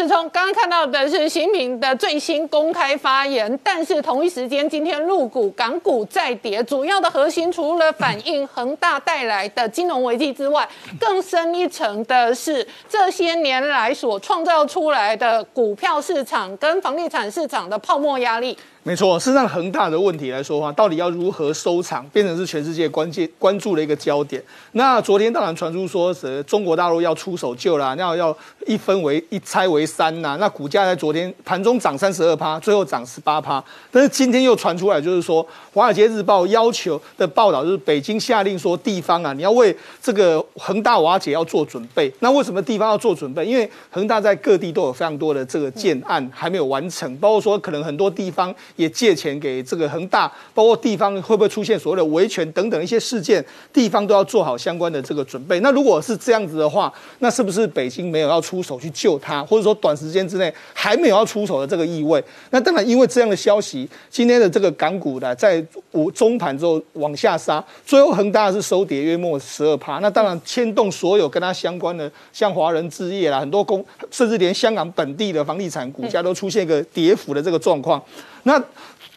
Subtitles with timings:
[0.00, 10.66] 是从刚刚看到的是习近平的最新公开发言，但是同一时间，今天入股、港股再跌，主要的核心除了反映恒大带来的金融危机之外，
[10.98, 18.56] 更深一层的是这些年来所创造出来的股票市场跟房地产市场的泡沫压力。
[18.82, 24.42] 没错，是让恒大的问题来说话，到底要如何收场，变成是全世界关键关注的一个焦点。
[24.72, 28.34] 那昨天当然传出说是中国大陆要出手救啦，那要
[28.66, 30.38] 一分为一拆为三呐。
[30.40, 33.62] 那股价在昨天盘中涨三十二趴，最后涨十八趴。
[33.90, 35.44] 但是今天又传出来，就是说
[35.74, 42.10] 《华尔街日报》要求的报道，就是北京下令说地方啊，你要为这个恒大瓦解要做准备。
[42.20, 43.44] 那为什么地方要做准备？
[43.44, 48.52] 因为恒大在各地都有非常多的这个建案还没有完成，包括说可能很多地方。
[48.80, 55.60] 也借钱给这个恒大，包括地方会不会出现所谓的维权等等一些事件，地方都要做好相关的这个准备。
[55.60, 62.22] 那如果是这样子的话，那是不是北京没有要出手去救他，或者说短时间之内还没有要出手的这个意味？
[62.50, 69.98] 那当然，因为这样的消息，今天的这个港股呢，在午中盘之后往下杀，最后恒大是收跌约莫十二趴。
[69.98, 78.02] 那当然牵动所有跟它相关的，像华人置业啦，很多公，甚至连香港本地的房地产股价都出现一个跌幅的这个状况。
[78.44, 78.62] 那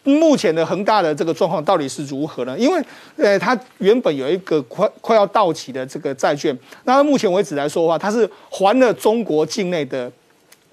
[0.04, 2.54] 目前的恒大的这个状况到底是如何呢？
[2.58, 2.84] 因为，
[3.16, 10.12] 呃，它原本有一个快快要到期的这个债券，那目前为止来说的话，它是还了中国境内的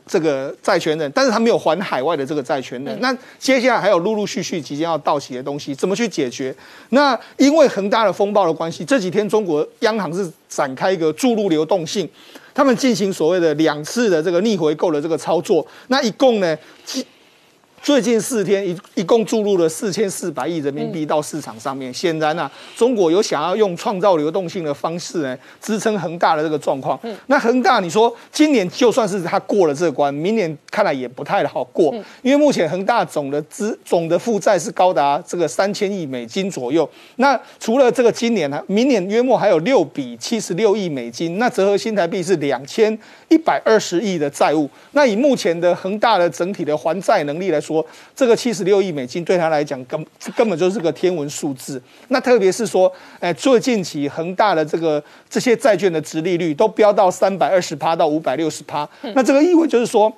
[0.05, 2.99] 这个债权人，但是它没有还海外的这个债权人。
[2.99, 6.53] 那接下来还有陆陆续续即将要到期的东西，怎么去解决？
[6.89, 12.09] 那因为恒大的风暴的关系，这几天中国央行是展开一个注入流动性，
[12.53, 16.57] 他们进行所谓的两次的这个逆回购的这个操作，那一共呢？
[17.83, 26.99] 最近四天一一共注入了四千四百亿人民币到市场上面，显然啊，中国有想要用创造流动性的方式呢支撑恒大的这个状况。
[27.25, 36.87] 那恒大，你说今年就算是他过了这关，明年看来也不太好过，因为目前恒大总的资总的负债是高达这个三千亿美金左右。
[37.15, 42.95] 那除了这个今年呢，明年约莫还有六笔七十六亿美金，那折合新台币是两千
[43.29, 44.69] 一百二十亿的债务。
[44.91, 50.05] 那以目前的恒大的整体的还债能力来说，说这个七十六亿美金对他来讲根
[50.35, 51.81] 根本就是个天文数字。
[52.09, 58.87] 那特别是说，哎，最近期恒大的这个这些债券的值利率都飙到三百二十趴到五百六十趴。
[59.15, 60.11] 那这个意味就是说，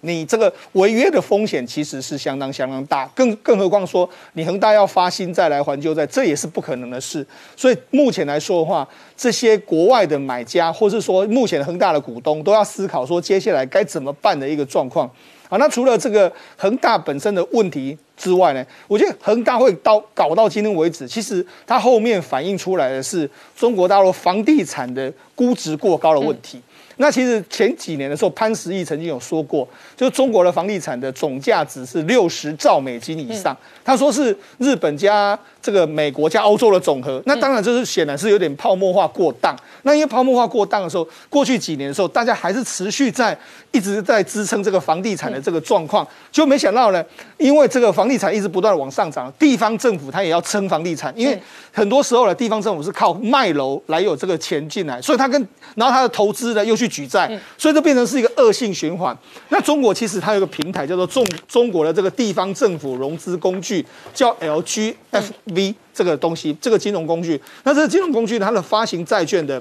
[0.00, 3.06] 你这个违约的风险其实是相当相当大。
[3.14, 7.24] 更更何况说，你恒大要发新债来还旧债，这也是不可能的事。
[7.56, 8.86] 所以目前来说的话，
[9.16, 15.08] 这些国外的买家，或是说目前恒大的股东，都要思考说接下来该怎么办的一个状况。
[15.52, 18.64] 啊，那除了这个恒大本身的问题之外呢？
[18.88, 26.58] 我觉得恒大会到搞到今天为止，其实它后面反映出来的是中国大陆房地产的估值过高的问题。
[27.02, 33.56] 那其实前几年的时候，潘石屹曾经有说过，就是中国的房地产的总价值是六十兆美金以上。
[33.84, 37.20] 他说是日本加这个美国加欧洲的总和。
[37.26, 39.52] 那当然就是显然是有点泡沫化过当。
[39.82, 43.36] 那因为泡沫化过当的时候，过去几年的时候，大家还是持续在
[43.72, 46.06] 一直在支撑这个房地产的这个状况。
[46.30, 47.04] 就没想到呢，
[47.36, 51.36] 因为这个房地产一直不断的往上涨，地方政府它也要撑房地产，因为
[51.72, 56.91] 很多时候呢，地方政府是靠卖楼来有这个钱进来，所以它跟然后它的投资呢又去。
[56.92, 59.16] 举债，所以这变成是一个恶性循环。
[59.48, 67.40] 那中国其实它有个平台叫做中中国的这个地方政府融资工具，叫 LGFV 这个东西，这个金融工具。
[67.64, 69.60] 那这个金融工具它的发行债券的。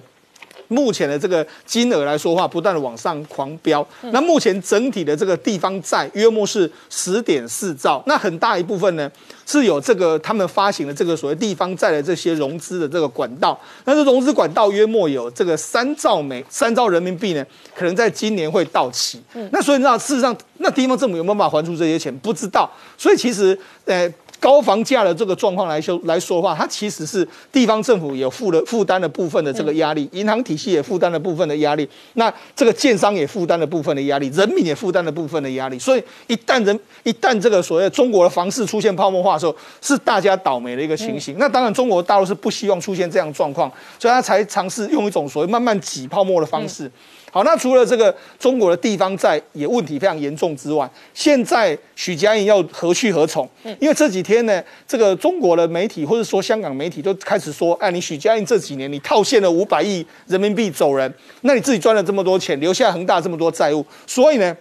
[0.71, 3.85] 目前的这个金额来说话，不断的往上狂飙。
[4.11, 9.11] 那目前整体的这个地方债约莫是十点四兆，那很大一部分呢
[9.45, 13.59] 是有这个他们发行的这个所谓地方债的这些融资的这个管道。
[13.83, 17.45] 但是融资管道约莫有这个三兆美三兆人民币呢，
[17.75, 19.21] 可能在今年会到期。
[19.51, 22.17] 那所以你知道，事实上那地方政府有没有办法还出这些钱？
[22.19, 22.71] 不知道。
[22.97, 24.09] 所以其实，呃。
[24.41, 35.77] 高房价的这个状况来说来说的话，它其实是地方政府也负了负担的部分的这个压力，银行体系也负担了部分的压力，那这个建商也负担了部分的压力，人民也负担了部分的压力。
[35.77, 41.35] 所以一旦人一旦这个所谓中国的房市出现泡沫化的时候，是大家倒霉的一个情形。
[41.37, 46.91] 那当然，中国大陆是不希望出现这样状况，所以他才尝试用一种所谓慢慢挤泡沫的方式。
[47.31, 53.49] 好，那除了这个中国的地方债也问题非常严重之外，现在许家印要何去何从？
[53.79, 61.11] 因为这几天呢，这个中国的媒体或者说香港媒体都开始说，哎，你许家印这几年你套现了五百亿人民币走人，
[61.41, 64.55] 那你自己赚了这么多钱，留下恒大这么多债务，所以呢，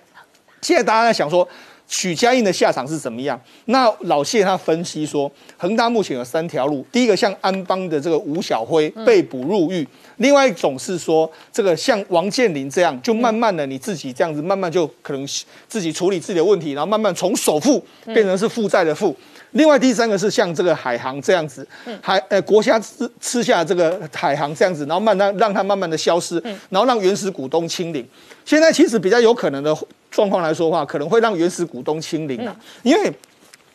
[0.63, 1.47] 现在大家在想说。
[1.91, 3.39] 许家印的下场是怎么样？
[3.65, 9.87] 那老谢他分析说，恒大目前有三条路，第一个像安邦的这个吴小辉被捕入狱，
[10.19, 15.27] 另外一种是说这个像王健林这样，就慢慢的你自己这样子，慢慢就可能
[15.67, 19.15] 自己处理自己的问题，然后慢慢从首富变成是负债的负。
[19.51, 21.67] 另外第三个是像这个海航这样子，
[22.01, 28.07] 海呃国家吃吃下这个海航这样子，然后慢慢让它慢慢的消失，然后让原始股东清零。
[28.45, 29.77] 现在其实比较有可能的
[30.11, 33.13] 状况来说的话，可能会让原始股东清零啊，因为。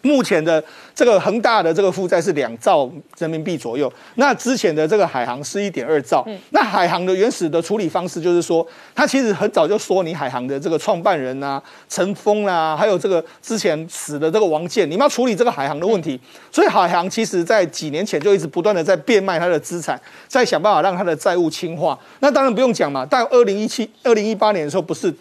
[0.02, 2.88] 目前的这个恒大的这个负债是两兆
[3.18, 6.24] 人民币左右，那之前的这个海航是一点二兆。
[6.52, 11.60] 那海航的原始的处理方式就是说，他其实很早就说你海航的这个创办人啊，
[11.90, 16.20] 陈峰啊，还有这个之前死的这个王健，你们要处理这个海航的问题。
[16.52, 21.98] 所以海航其实在几年前就一直不断的在变卖它的资产，在想办法让它的债务轻化。
[22.20, 25.12] 那当然不用讲嘛，但二零一七、二零一八年的时候不是。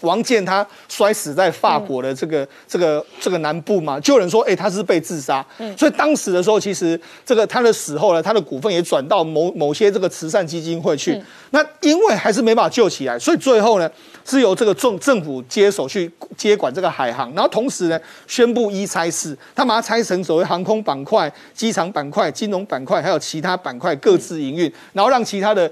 [0.00, 5.44] 王健他摔死在法国的这个这个这个南部嘛，就有人说，哎，他是被自杀。
[5.76, 11.20] 所以当时的时候，其实这个他的死后呢，他的股份也转到某某些这个慈善基金会去。
[11.50, 13.90] 那因为还是没办法救起来，所以最后呢，
[14.24, 25.70] 是由这个政政府接手去接管这个海航，然后同时呢，宣布一拆四，他把它拆成所谓航空板块、机场板块、金融板块，还有其他板块各自营运，然后让其他的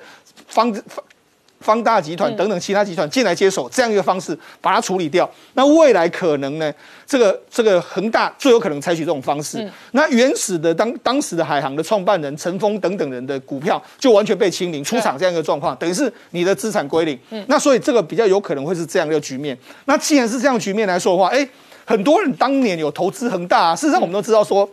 [0.49, 0.75] 方
[1.67, 1.77] 方。
[1.87, 5.31] 大集团等等其他集团进来接手，这样一个方式把它处理掉。
[5.55, 6.73] 那未来可能呢？
[7.07, 9.65] 这个这个恒大最有可能采取这种方式。
[9.93, 17.17] 那原始的当当时的海航的创办人陈峰等等人的股票就完全被清零出场，这样一个状况，等于是你的资产归零。
[17.47, 19.57] 那所以这个比较有可能会是这样一个局面。
[19.85, 21.49] 那既然是这样局面来说的话，哎，
[21.85, 24.69] 很多人当年有投资恒大，啊事实上我们都知道说。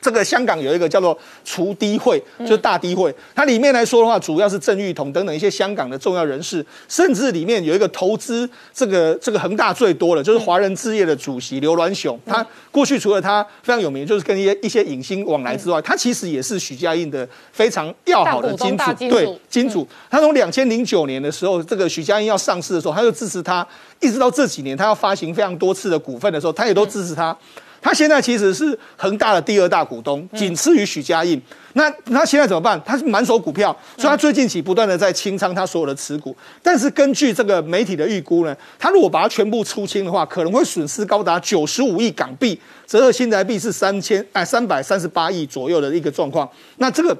[0.00, 12.18] 这个香港有一个叫做除低会，就是大低会，它里面来说的话，主要是郑裕彤等等一些香港的重要人士，甚至里面有一个投资这个这个恒大最多的，就是华人置业的主席刘銮雄。
[12.24, 18.92] 他过去除了他非常有名，就是跟一些一些影星往来之外，他其实也是许家印的非常要好的金主。
[19.08, 19.86] 对，金主。
[20.08, 23.66] 他从两千零九年的时候，这个许家印要上市的时候，他就支持他，
[24.00, 27.36] 一直到这几年他要发行非常多次的股份的时候，他也都支持他。
[27.80, 31.40] 他现在其实是恒大的第二大股东，仅次于许家印。
[31.74, 32.80] 那他现在怎么办？
[32.84, 36.34] 他是满手股票，所以他最近起不断的在清仓他所有的持股。
[36.62, 46.48] 但是根据这个媒体的预估呢，他如果把它全部出清的话，可能会损失高达九十五亿港币，折合新台币是三千哎三百三十八亿左右的一个状况。
[46.78, 47.16] 那这个。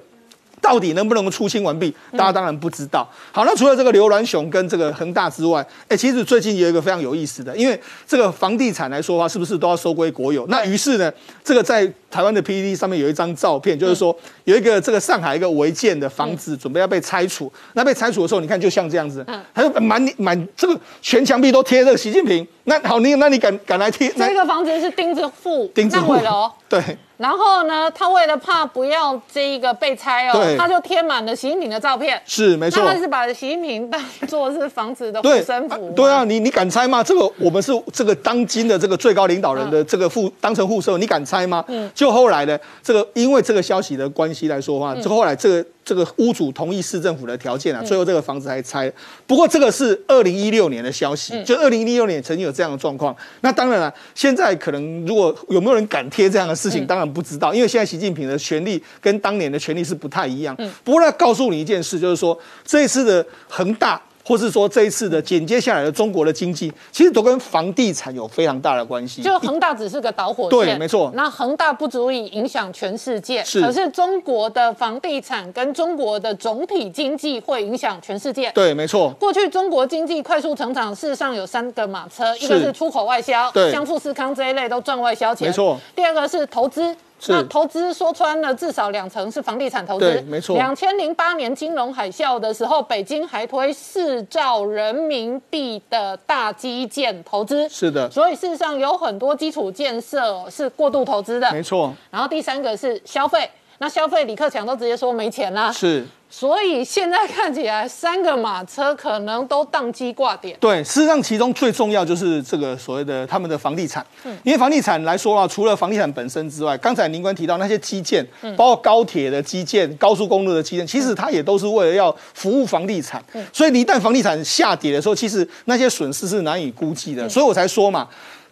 [0.60, 1.94] 到底能不能出清完毕？
[2.12, 3.08] 大家当然不知道。
[3.30, 10.46] 好，那除了这个刘銮雄跟这个恒大之外，哎，其实最近有一个非常有意思的，因为这个房地产来说的话，是不是都要收归国有？
[10.48, 11.12] 那于是呢，
[11.44, 17.52] 这个在台湾的 PPT 上面有一张照片，就是说有一个这个上海一个违建的房子准备要被拆除。
[17.74, 19.24] 那被拆除的时候，你看就像这样子，
[19.54, 22.46] 他就满满这个全墙壁都贴这个习近平。
[22.68, 24.08] 那好，你那你敢敢来贴？
[24.10, 26.82] 这个房子是钉子户，钉子户楼，对。
[27.16, 32.20] 然后呢，他为了怕不要这一个被拆哦，他就贴满了习近平的照片。
[32.26, 33.98] 是没错，他是把习近平当
[34.28, 35.92] 做是房子的护身符。
[35.94, 37.02] 对啊，你你敢拆吗？
[37.02, 41.64] 这个我们是这个当今的这个最高领导人的这个护当成护身，你敢拆吗？
[41.68, 41.88] 嗯。
[41.94, 45.64] 就后来呢，这个因为这个消息的关系来说的话，就后来这个。
[45.86, 48.92] 这个屋主同意市政府的条件啊，最后这个房子还拆。
[49.24, 53.16] 不过这个是二零一六年的消息，就二零一六年曾经有这样的状况。
[53.42, 60.56] 那当然了，现在可能如果有没有人敢贴这样的事情，当然不知道，因为现在习近平的权力跟当年的权力是不太一样。
[60.82, 64.02] 不过要，告诉你一件事，就是说这一次的恒大。
[64.26, 69.22] 或是说这一次的紧接下来的中国的经济，其实都跟房地产有非常大的关系。
[69.22, 71.12] 就恒大只是个导火线，对，没错。
[71.14, 73.62] 那恒大不足以影响全世界，是。
[73.62, 79.10] 可是中国的房地产跟中国的总体经济会影响全世界，对，没错。
[79.20, 85.78] 过去中国经济快速成长，事实上有三个马车，一个是出口外销，像富士康这一类都赚外销钱，没错。
[85.94, 86.96] 第二个是投资。
[87.28, 90.20] 那投资说穿了，至少两成是房地产投资。
[90.28, 90.56] 没错。
[90.56, 97.68] 两千零八年金融海啸的时候，北京还推四兆人民币的大基建投资。
[97.68, 98.10] 是的。
[98.10, 101.50] 所以事实上有很多基础建设是过度投资的。
[101.52, 101.92] 没错。
[102.10, 105.72] 然后第三个是消费，那消费李克强都直接说没钱啦。
[105.72, 106.06] 是。
[106.28, 110.56] 所以现在看起来，三个马车可能都宕机挂点。
[110.60, 114.04] 对，事实上其中最重要就是这个所谓的他们的房地产。
[114.24, 123.24] 嗯，因为房地产来说啊，除了房地产本身之外，刚才林官提到那些基建，包括高铁的基建、高速公路的基建，其实它也都是为了要服务房地产。
[123.52, 127.28] 所以你一旦房地产下跌的时候，其实那些损失是难以估计的。
[127.28, 128.08] 所以我才说嘛。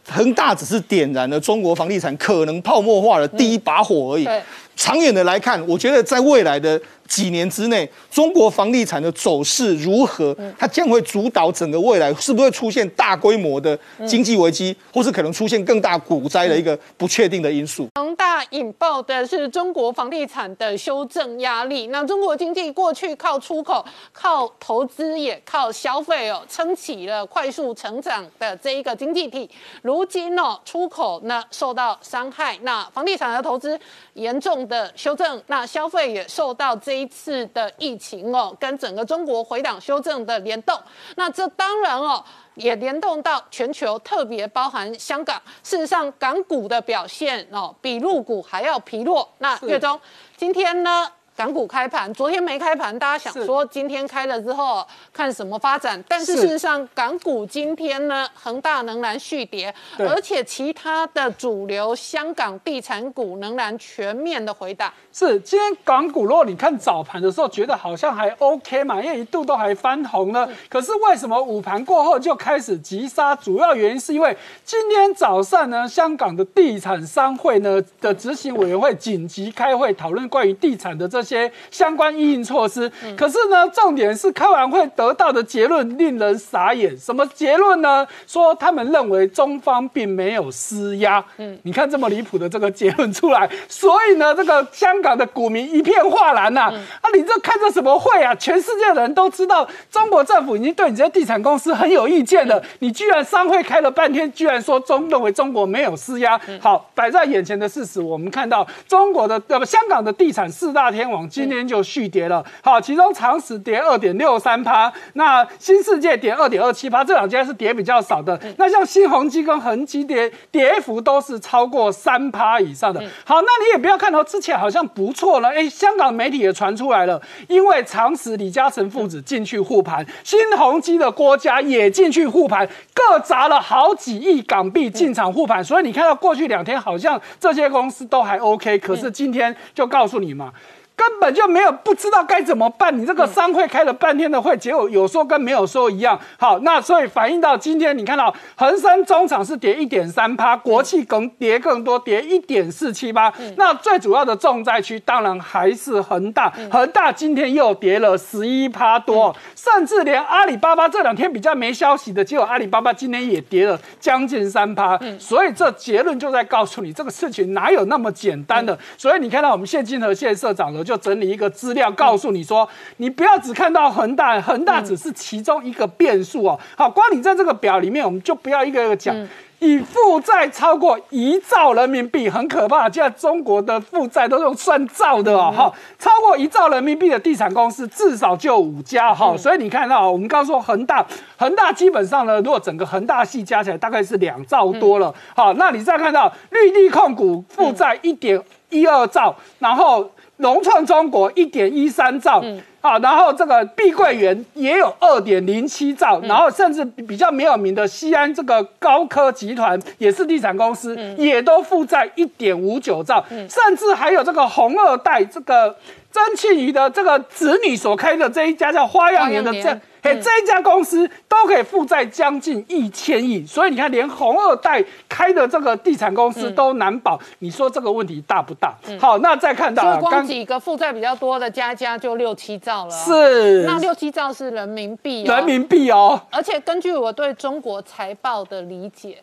[0.07, 4.29] 恒大只是点燃了中国房地产可能泡沫化的第一把火而已。
[4.77, 17.89] 长远的来看，我觉得在未来的几年之内，中国房地产的走势如何，它将会主导整个未来是不是会出现大规模的经济危机，或是可能出现更大股灾的一个不确定的因素。
[17.95, 21.89] 恒大引爆的是中国房地产的修正压力。
[21.89, 29.49] 那中国经济过去靠出口、靠投资也靠消费哦，撑起了快速成长的这一个经济体。
[29.83, 33.79] 如今哦，出口呢受到伤害，那房地产的投资
[34.15, 40.79] 严重的修正，那消费也受到这一次的疫情哦，跟整个中国回档修正的联动。
[41.17, 42.25] 那这当然哦。
[42.55, 45.43] 也联动到全球，特别包含香港。
[45.65, 49.29] 事实上，港股的表现哦，比陆股还要疲弱。
[49.39, 50.01] 那月中
[50.37, 51.11] 今天呢？
[51.37, 56.01] 港股开盘，昨天没开盘，大家想说今天开了之后看什么发展？
[56.07, 64.95] 但是事实上，港股今天呢，恒大仍然续跌，而且其他的主流香港地产股仍然全面的回档。
[65.17, 70.49] 是，今天港股如果你看早盘的时候，觉得好像还 OK 嘛，因为一度都还翻红呢。
[70.69, 73.35] 可是为什么午盘过后就开始急杀？
[73.35, 81.25] 主要原因是因为今天早上呢，香港的地产商会呢的执行委员会紧急开会讨论关于地产的这。
[81.25, 86.95] 些相关应应措施，可是呢，重点是开完会得到的结论令人傻眼。
[86.99, 88.07] 什么结论呢？
[88.27, 91.25] 说他们认为中方并没有施压。
[91.39, 96.73] 嗯，你看这么离谱的这个结论出来，所以呢，这个香港的股民一片哗然呐。
[97.01, 98.35] 啊，你这开着什么会啊？
[98.37, 102.63] 全世界的人都知道，中国政府已经对你这些地产公司很有意见了。
[102.79, 106.41] 你居然商会开了半天，居然说中认为中国没有施压。
[106.61, 111.29] 好，摆在眼前的事实，我们看到中国的呃不，香港的地产四大天王。
[111.29, 118.41] 今天就续跌了，好，其中长实跌二点六三趴，那新世界跌二点二七趴，这两家是跌比较少的。
[118.57, 123.01] 那像新鸿基跟恒基跌跌幅都是超过三趴以上的。
[123.25, 140.53] 好，那你也不要看到之前好像不错了，哎，香港媒体也传出来了，因为长实李嘉诚父子进去护盘，新鸿基的郭家也进去护盘，各砸了好几亿港币进场护盘，所以你看到过去两天好像这些公司都还 OK，可是今天就告诉你嘛。
[140.97, 142.97] 根本就没有不知道该怎么办。
[142.97, 146.19] 你这个商会开了半天的会，结果有说跟没有说一样。
[146.39, 153.33] 好，那所以反映到今天，你看到恒生中场是跌一点三趴，国企更跌更多，跌一点四七八。
[153.57, 164.97] 那最主要的重灾区当然还是恒大，恒大今天又跌了十一趴多，甚至连阿里巴巴这两天比较没消息的，结果阿里巴巴今天也跌了将近三趴。
[165.19, 168.79] 所以这结论就在告诉你，这个事情哪有那么简单的？
[168.97, 170.84] 所以你看到我们谢金河谢社长的。
[170.85, 176.61] 就整理一个资料，告诉你说，你不要只看到恒大，恒大只是其中一个变数哦。
[176.77, 179.17] 好，光你在这个表里面，我们就不要一个一个讲。
[179.61, 182.83] 以负债超过一兆人民币，很可怕。
[182.91, 189.35] 现在中国的负债都用算兆的哦，哈，超过一兆人民币的地产公司至少就五家哈。
[189.39, 191.07] 所以你看到，我们刚说恒大，
[191.39, 195.15] 恒大基本上呢，如果整个恒大系加起来大概是两兆多了。
[195.35, 198.39] 好，那你再看到绿地控股负债一点
[198.69, 200.11] 一二兆，然后。
[200.37, 202.43] 融创中国一点一三兆，
[202.81, 215.77] 啊，然后这个碧桂园也有二点零七兆，然后甚至比较没有名的西安这个高科集团也是地产公司，也都负债一点五九兆，甚至还有这个红二代这个
[216.11, 219.81] 曾庆瑜的这个子女所开的这一家叫花样年的这。
[220.05, 227.19] 哎，这一家公司都可以负债将近一千亿，所以你看，连红二代开的这个地产公司都难保。
[227.39, 228.75] 你说这个问题大不大？
[229.01, 232.91] 好，那再看到，光几个负债比较多的家家就六七兆了。
[232.91, 236.21] 是，那六七兆是人民币，人民币哦。
[236.31, 239.19] 而且根据我对中国财报的理解。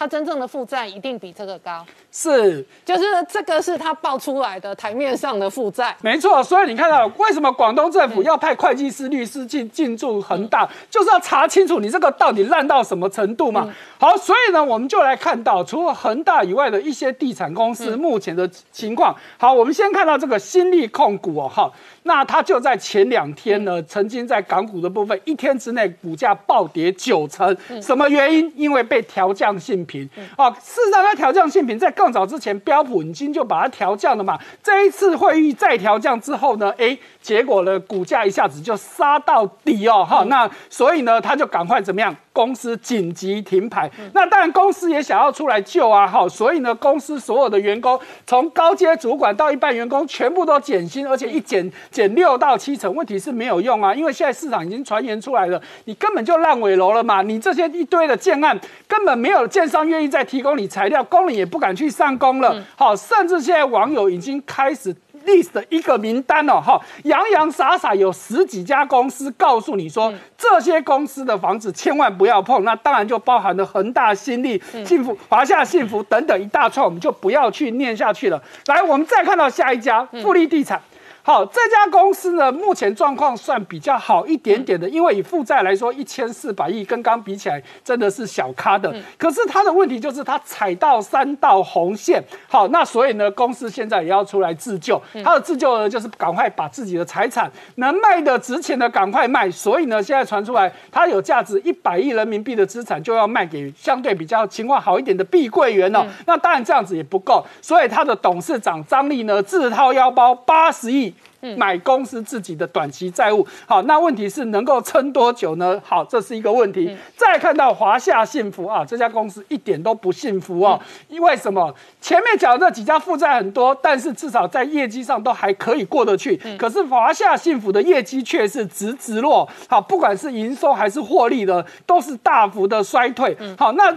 [0.00, 6.42] 他真正的负债一定比这个高，是，就是这个是他报出来的台面上的负债，没错。
[6.42, 13.68] 所以你看到为什么广东政府要派会计师、律师进进驻恒大，就是要查清楚你这个到底烂到什么程度嘛。
[13.98, 19.14] 好，所以呢，我们就来看到除了恒大以外的一些地产公司目前的情况。
[19.36, 21.70] 好，我们先看到这个新力控股哦，哈。
[22.04, 28.50] 那它就在前两天呢，曾经在港股的部分一天之内股价暴跌九成，什么原因？
[28.56, 30.08] 因为被调降性平。
[30.38, 34.38] 哦，事实上它调降性平在更早之前，标普已经就把它调降了嘛。
[34.62, 40.24] 这一次会议再调降之后呢，哎，结果呢股价一下子就杀到底哦，哈。
[40.28, 42.14] 那所以呢，他就赶快怎么样？
[42.32, 43.90] 公司紧急停牌。
[44.14, 52.94] 那当然公司也想要出来救啊，哈，所以呢，公司所有的员工从高阶主管到一般员工全部都减薪，而且一减减六到七成。
[52.94, 62.64] 问题是没有用啊，因为现在市场已经传言出来了，你根本就烂尾楼了嘛，你这些一堆的建案根本没有建商愿意再提供你材料，工人也不敢去上工了。
[62.76, 64.94] 好，甚至现在网友已经开始。
[65.26, 72.64] List 的一个名单哦，哈，洋洋洒洒有十几家公司告诉你说，这些公司的房子千万不要碰。
[72.64, 78.42] 那当然就包含了恒大、新力、幸福、华夏幸福等等一大串，我们就不要去念下去了。
[78.66, 80.80] 来，我们再看到下一家富力地产。
[81.22, 88.94] 好，这家公司呢，目前状况算比较好一点点的，因为以负债来说，一千四百亿跟刚比起来，真的是小咖的。
[89.18, 92.22] 可是它的问题就是它踩到三道红线。
[92.48, 95.00] 好，那所以呢，公司现在也要出来自救。
[95.22, 99.50] 它的自救呢，就是赶快把自己的财产能卖的值钱的赶快卖。
[99.50, 106.04] 所以呢，现在传出来，它有价值一百亿人民币的资产就要卖给相对比较情况好一点的碧桂园哦。
[106.26, 111.14] 那当然这样子也不够，所以它的董事长张力呢，自掏腰包八十亿。
[111.56, 115.80] 买公司自己的短期债务，好，那问题是能够撑多久呢？
[115.84, 116.96] 好，这是一个问题。
[117.16, 121.74] 再看到华夏幸福啊，这家公司一点都不幸福哦，因为什么？
[122.00, 126.36] 前面讲的这几家负债很多，但是至少在业绩上都还可以过得去。
[126.58, 133.36] 可是华夏幸福的业绩却是直直落，好，不管是营收还是获利的，都是大幅的衰退。
[133.58, 133.96] 好，那。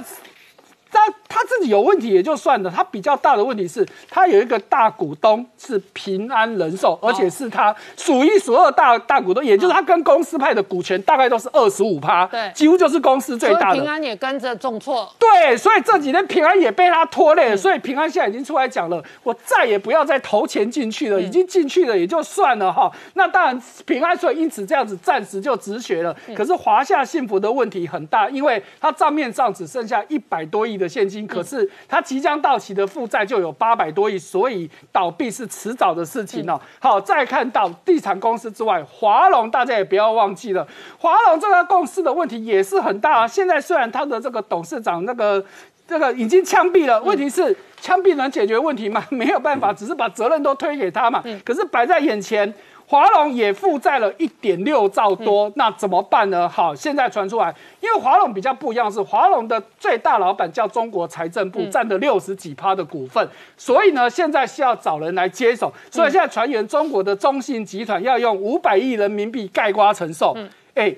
[0.95, 0.99] 他
[1.35, 13.79] 他自己有问题也就算了，他比较大的问题是，他有一个大股东是平安人寿，而且是他数一数二大大股东，也就是他跟公司派的股权大概都是二十五趴，对，几乎就是公司最大的。
[13.79, 22.91] 平安也跟着重挫，对，所以这几天平安也被他拖累了，所以平安现在已经出来讲了，我再也不要再投钱进去了，已经进去了也就算了哈。
[23.15, 30.73] 那当然平安所以因此这样子暂时就止血了，可是华夏幸福的问题很大，因为它账面上只剩下一百多亿。
[30.73, 36.59] 的现金，可是它即将到期的负债就有八百多亿，所以倒闭是迟早的事情哦。
[36.79, 43.27] 好，再看到地产公司之外，华龙大家也不要忘记了，华龙这个公司的问题也是很大啊。
[43.27, 45.43] 现在虽然他的这个董事长那个
[45.87, 49.03] 这个已经枪毙了，问题是枪毙能解决问题吗？
[49.11, 51.23] 没有办法，只是把责任都推给他嘛。
[51.45, 52.53] 可是摆在眼前。
[52.85, 56.47] 华龙也负债了一点六兆多，那怎么办呢？
[56.47, 70.37] 好，现在传出来，因为华龙比较不一样，是华龙的最大老板叫中国财政部，占了六十几趴的股份，所以呢，现在需要找人来接手，所以现在传言中国的中信集团要用五百亿人民币盖瓜承受，
[70.75, 70.93] 哎。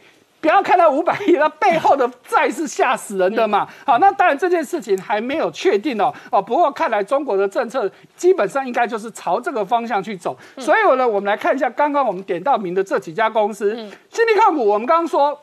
[0.45, 3.67] 不要看到五百亿，那背后的债是吓死人的嘛？
[3.83, 6.13] 好，那当然这件事情还没有确定哦。
[6.31, 10.37] 哦，不过看来中国的政策基本上应该就是朝这个方向去走。
[10.59, 13.75] 所以呢，我们来看一下刚刚我们点到名的这几家公司，
[14.11, 15.35] 新力控股，我们刚刚说。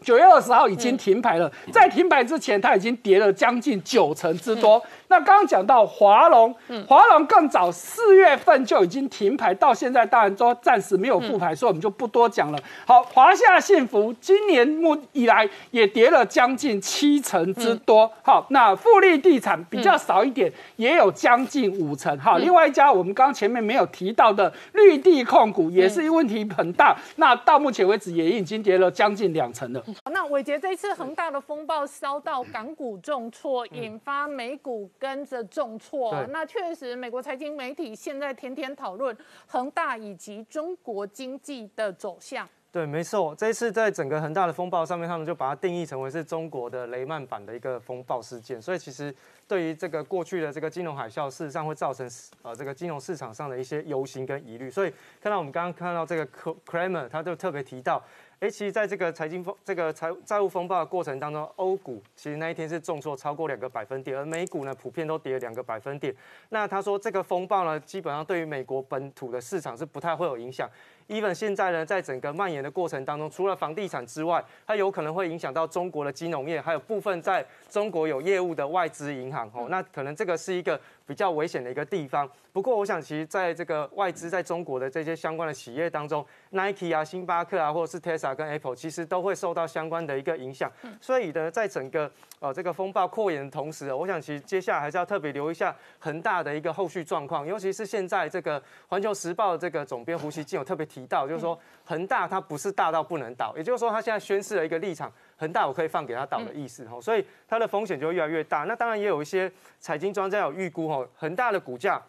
[0.00, 4.80] 九月二十号已经停牌了，在停牌之前，它已经跌了将近九成之多。
[5.08, 6.54] 那刚刚讲到华龙，
[6.86, 12.58] 华龙更早四月份就已经停牌，到现在当然都暂时没有复牌，所以我们就不多讲了。
[12.86, 18.10] 好，华夏幸福今年目以来也跌了将近七成之多。
[18.22, 22.16] 好，那富力地产比较少一点，也有将近五成。
[22.18, 29.82] 好，另外一家我们刚刚前面没有提到的绿地控股也是问题很大，那到目前为止也已经跌了将近两成了。
[30.12, 36.26] 那伟杰这一次恒大的风暴烧到港股重挫，引发美股跟着重挫。
[36.28, 42.48] 那确实，美国财经媒体现在天天讨论恒大以及中国经济的走向。
[42.70, 48.60] 对，没错，这一次在整个恒大的风暴上面，他们就把它定义成为是中国的雷曼版的一个风暴事件。
[48.60, 49.12] 所以其实
[49.48, 52.08] 对于这个过去的这个金融海啸，事实上会造成
[52.42, 54.70] 呃这个金融市场上的一些忧心跟疑虑。
[54.70, 56.26] 所以看到我们刚刚看到这个
[56.66, 58.04] Kramer，他就特别提到。
[58.40, 66.14] 哎，其实在这个财经风、这个财债务风暴的过程当中，欧股其实那一天是重挫超过两个百分点，而美股呢普遍都跌了两个百分点。
[66.50, 70.70] 那他说这个风暴呢，基本上对于美国本土的市场是不太会有影响。
[71.08, 79.50] even 现在呢，在整个蔓延的过程当中，除了房地产之外，它有可能会影响到中国的金融业，还有部分在中国有业务的外资银行。
[79.52, 82.30] 哦，那可能这个是一个比较危险的一个地方。
[82.52, 90.70] 不过，我想其实在这个外资在中国的这些相关的企业当中，Nike 啊、星巴克啊，或者是 Tesla 跟 Apple，其实都会受到相关的一个影响。
[91.00, 108.64] 所以呢，在整个呃这个风暴扩延的同时，我想其实接下来还是要特别留意一下恒大的一个后续状况，尤其是现在这个环球时报的这个总编胡锡进有特别提到，就是说恒大它不是大到不能倒，也就是说它现在宣示了一个立场，恒大我可以放给他倒的意思哈，所以它的风险就会越来越大。
[108.64, 112.02] 那当然也有一些财经专家有预估哈，恒大的股价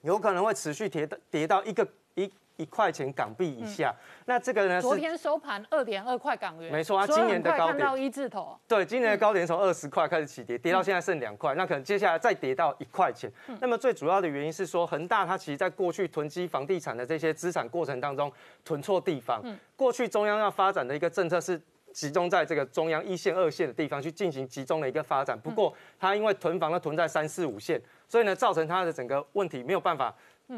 [0.00, 3.94] 有可能会持续跌跌到一个一一块钱港币以下。
[4.24, 8.58] 那这个呢昨天收盘二点二块港元，没错啊今年的高点到一字头。
[8.66, 13.30] 对，今年的高点从二十块开始起跌，跌到现在剩两块，那可能接下来再跌到一块钱。
[13.60, 18.32] 那么最主要的原因是说，恒大它其实在过去囤积房地产的这些资产过程当中
[18.64, 19.42] 囤错地方。
[19.76, 21.60] 过去中央要发展的一个政策是。
[21.94, 30.12] 集中在这个中央一线、二线的地方去进行集中的一个发展，不过它因为囤房呢囤在三四五线，所以呢造成它的整个问题没有办法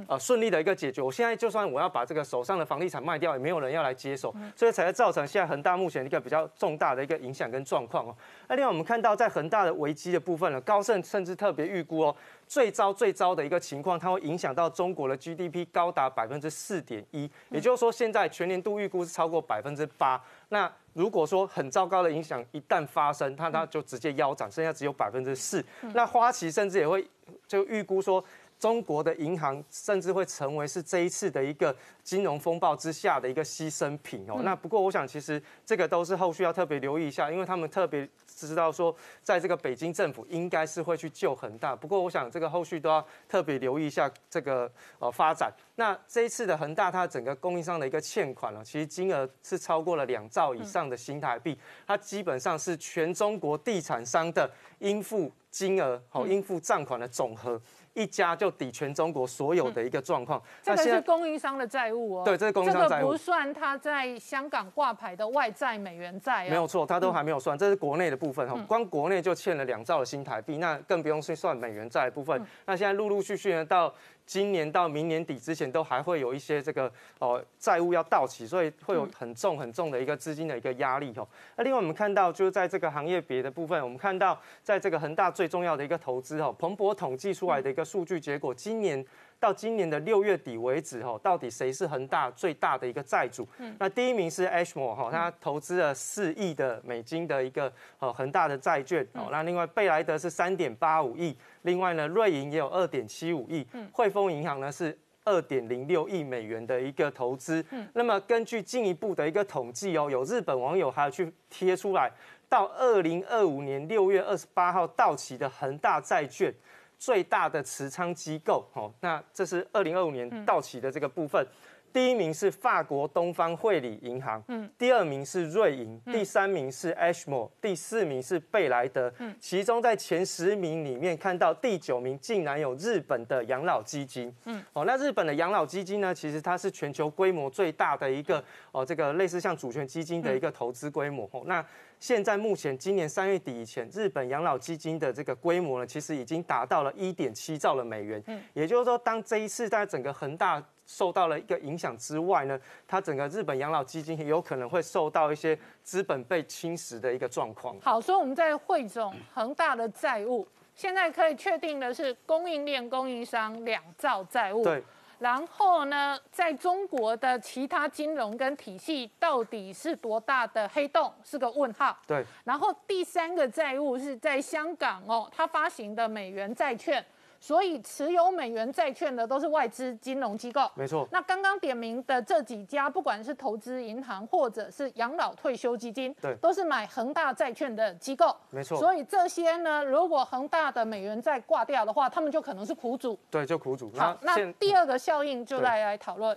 [0.09, 1.03] 呃顺利的一个解决。
[1.03, 8.17] 我现在就算我要把这个手上的房地产卖掉，也没有人要来接手，所以才会造成现在恒大目前一个比较重大的一个影响跟状况哦。
[8.49, 12.17] 那另外我们看到在恒大的危机的部分呢，高盛甚至特别预估哦，
[12.49, 20.19] 最糟最糟的一个情况，它会影响到中国的 GDP 高达百分之四点一，也就是说现在全年度预估是超过百分之八。
[20.49, 25.63] 那如果说很糟糕的影响一旦发生，它它就直接腰斩，剩下只有百分之四。
[25.93, 27.07] 那花旗甚至也会
[27.47, 28.25] 就预估说。
[28.59, 34.41] 中国的银行甚至会成为是这一次的一个金融风暴之下的一个牺牲品哦。
[34.43, 41.77] 那不过我想，其实这个都是后续要特别留意一下，因为他们特别知道说，在这个北京政府应该是会去救恒大。
[41.77, 45.53] 不过我想，这个后续都要特别留意一下这个呃发展。
[45.75, 57.61] 那这一次的恒大，它整个供应商的一个欠款呢，其实金额是超过了两兆以上的新台币，它基本上是全中国地产商的应付金额好应付账款的总和。
[57.97, 60.41] 一家就抵全中国所有的一个状况。
[60.63, 62.23] 这个是供应商的债务哦。
[62.25, 63.01] 对，这是供应商债务。
[63.01, 66.49] 这个不算他在香港挂牌的外债美元债。
[66.49, 68.57] 没有错，他都还没有算，这是国内的部分哈。
[68.69, 72.47] 光国内就欠了两兆的新台币，那更不用去算美元债的部分。
[72.67, 73.93] 那现在陆陆续续呢到。
[74.27, 81.27] 今年到明年底之前，都还会有一些这个哦债务要到期，所以会有很重很重的一个资金的一个压力哦。
[81.57, 89.07] 那另外我们看到，就是在这个行业别的部分，我们看到在这个恒大最重要的一个投资哦，彭博统计出来的一个数据结果，今年。
[89.39, 93.47] 到今年的六月底为止，哈，到底谁是恒大最大的一个债主？
[93.79, 107.65] 那第一名是 Ashmore 哈，他投资了四亿的美金的一个呃恒大的债券，哦，那另外贝莱德是三点八五亿，另外呢瑞银也有二点七五亿，汇丰银行呢是二点零六亿美元的一个投资。
[107.93, 112.11] 那么根据进一步的一个统计哦，有日本网友还有去贴出来，
[112.49, 116.53] 到二零二五年六月二十八号到期的恒大债券。
[116.99, 121.47] 最大的持仓机构，哦，那这是二零二五年到期的这个部分。
[121.93, 129.11] 第一名是法国东方汇理银行，嗯，第二名是瑞银，第三名是 Ashmore，第四名是贝莱德。
[129.19, 134.35] 嗯，其中在前十名里面看到第九名竟然有日本的养老基金。
[134.45, 141.27] 嗯，哦，那日本的养老基金呢，其实它是全球规模最大的一个哦，这个类似像主权基金的一个投资规模。
[141.33, 141.65] 哦，那
[141.99, 148.23] 现在目前今年三月底以前，日本养老基金的这个规模呢，其实已经达到了一点七兆的美元。
[148.27, 157.75] 嗯，也就是说，当这一次在整个恒大受到了一个影响之外呢，它整个日本养老基金也有可能会受到一些资本被侵蚀的一个状况。
[157.81, 164.63] 好，所以我们在汇总恒大的债务，现在可以确定的是供应链供应商两兆债务。
[164.63, 164.83] 对。
[165.19, 171.97] 然后呢，在中国的其他金融跟体系到底是多大的黑洞，是个问号。
[172.07, 172.25] 对。
[172.45, 177.05] 然后第三个债务是在香港哦，它发行的美元债券。
[177.47, 181.07] 所以持有美元债券的都是外资金融机构，没错。
[181.13, 188.77] 那刚刚点名的这几家，不管是投资银行或者是养老退休基金，对，都是买恒大债券的机构，没错。
[188.77, 193.17] 所以这些呢，如果恒大的美元债挂掉的话，他们就可能是苦主。
[193.31, 193.93] 对，就苦主。
[193.97, 196.37] 好，那第二个效应就来来讨论。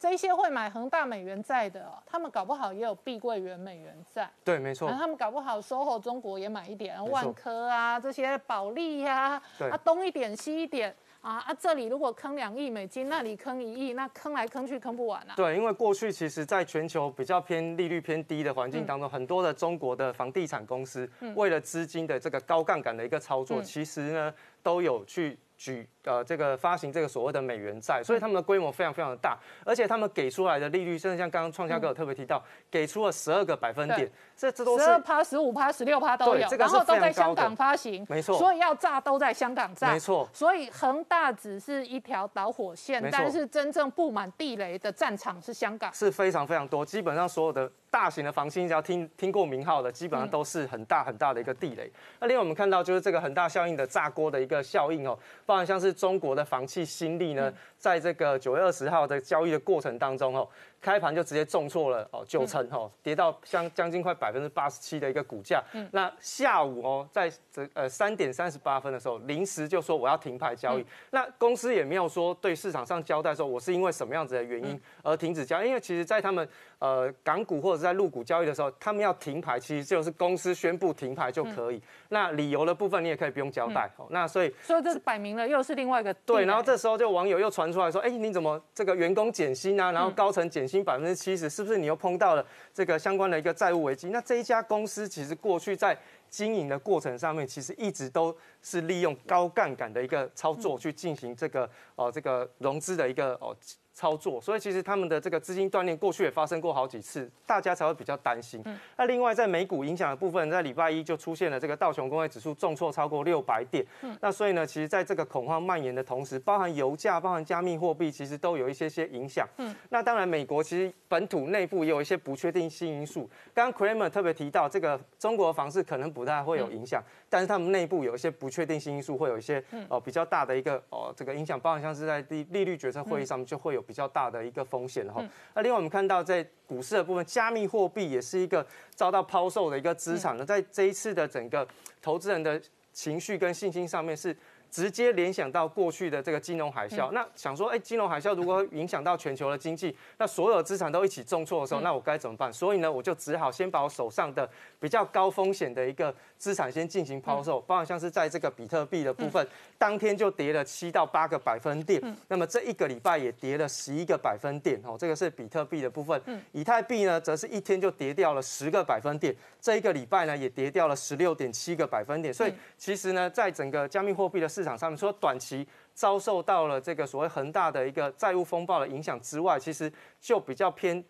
[0.00, 4.30] 这些会买恒大美元债的，他们搞不好也有碧桂园美元债。
[4.42, 4.90] 对，没错。
[4.90, 15.34] 他们搞不好 SOHO 中国也买一点，万科啊这些保利呀，啊东一点西一点啊啊这里如果坑两亿美金，那里坑一亿，那坑来坑去坑不完啊。
[15.36, 24.32] 对，因为过去其实在全球比较偏利率偏低的环境当中，很多的中国的房地产公司为了资金的这个高杠杆的一个操作，其实呢
[24.62, 25.38] 都有去。
[25.60, 47.70] 举呃这个发行这个所谓的美元债，所以他们的规模非常非常的大，而且他们给出来的利率，甚至像刚刚创嘉哥有特别提到，给出了十二个百分点，这这都是十二趴、十五趴、十六趴都有，然后都在香港发行，没错，所以要炸都在香港炸，没错，所以恒大只是一条导火线，但是真正布满地雷的战场是香港，是非常非常多，基本上所有的。
[47.92, 51.90] 大型的房企只要听听过名号的，基本上都是很大很大的一个地雷。
[52.20, 60.48] 那另外我们看到就是这个很大效应的炸锅的一个效应哦，包含像是中国的房企新力呢，在这个九月二十号的交易的过程当中哦，
[60.80, 65.62] 开盘就直接重挫了哦九成哦，跌到将将近快百分之八十七的一个股价。
[65.92, 70.84] 那下午哦，在这呃三点三十八分的时候，临时就说我要停牌交易。
[71.10, 76.48] 那公司也没有说对市场上交代说我是因为什么样子的原因而停止交易，因为其实在他们
[76.80, 81.80] 呃港股或者在入股交易的时候，他们要停牌，其实就是公司宣布停牌就可以。
[82.08, 83.88] 那理由的部分你也可以不用交代。
[84.08, 89.92] 那所以所以这是摆明了又是另外一个对，然后这时候就网友又传出来说，哎，你怎么这个员工减薪啊？
[89.92, 94.08] 然后高层减薪百分之七十，是不是你又碰到了这个相关的一个债务危机？
[94.08, 95.96] 那这一家公司其实过去在
[96.28, 103.54] 经营的过程上面，其实一直都是利用高杠杆的一个操作去进行这个哦这个融资的一个哦。
[104.00, 108.64] 操作，所以其实他们的这个资金锻炼过去也发生过好几次，大家才会比较担心。
[108.96, 113.84] 那另外在美股影响的部分，在礼拜一就出现了这个道琼工业指数重挫超过六百点。
[114.00, 119.46] 嗯那所以呢，其实在这个恐慌蔓延的同时，包含油价、包含加密货币，其实都有一些些影响。
[119.58, 123.28] 嗯那当然，美国其实本土内部也有一些不确定性因素。
[123.52, 133.84] 刚刚 Kramer 特别提到，这个中国房市可能不太会有影响，但是他们内部有一些不确定性因素，会有一些哦比较大的一个哦这个影响，包含像是在利利率决策会议上面就会有。
[133.90, 135.20] 比较大的一个风险哈，
[135.52, 140.36] 那另外我们看到在股市的部分，加密货币也是一个遭到抛售的一个资产。
[140.36, 141.66] 呢，在这一次的整个
[142.00, 144.36] 投资人的情绪跟信心上面是。
[144.70, 152.52] 直接联想到过去的这个金融海啸，那想说，哎，金融海啸如果影响到全球的经济，那所有资产都一起重挫的时候，那我该怎么办？
[152.52, 159.44] 所以呢，我就只好先把我手上的比较高风险的一个资产先进行抛售，包括像是在这个比特币的部分，
[159.76, 166.20] 当天就跌了七到八个百分点，那么这一个礼拜也跌了十一个百分点哦，这个是比特币的部分。
[166.52, 181.02] 以太币呢，则是一天就跌掉了十个百分点，这一个礼拜呢也跌掉了十六点七个百分点，所以其实呢，在整个加密货币的市市场上面，说短期遭受到了这个所谓恒大的一个债务风暴的影响之外，其实就比较偏。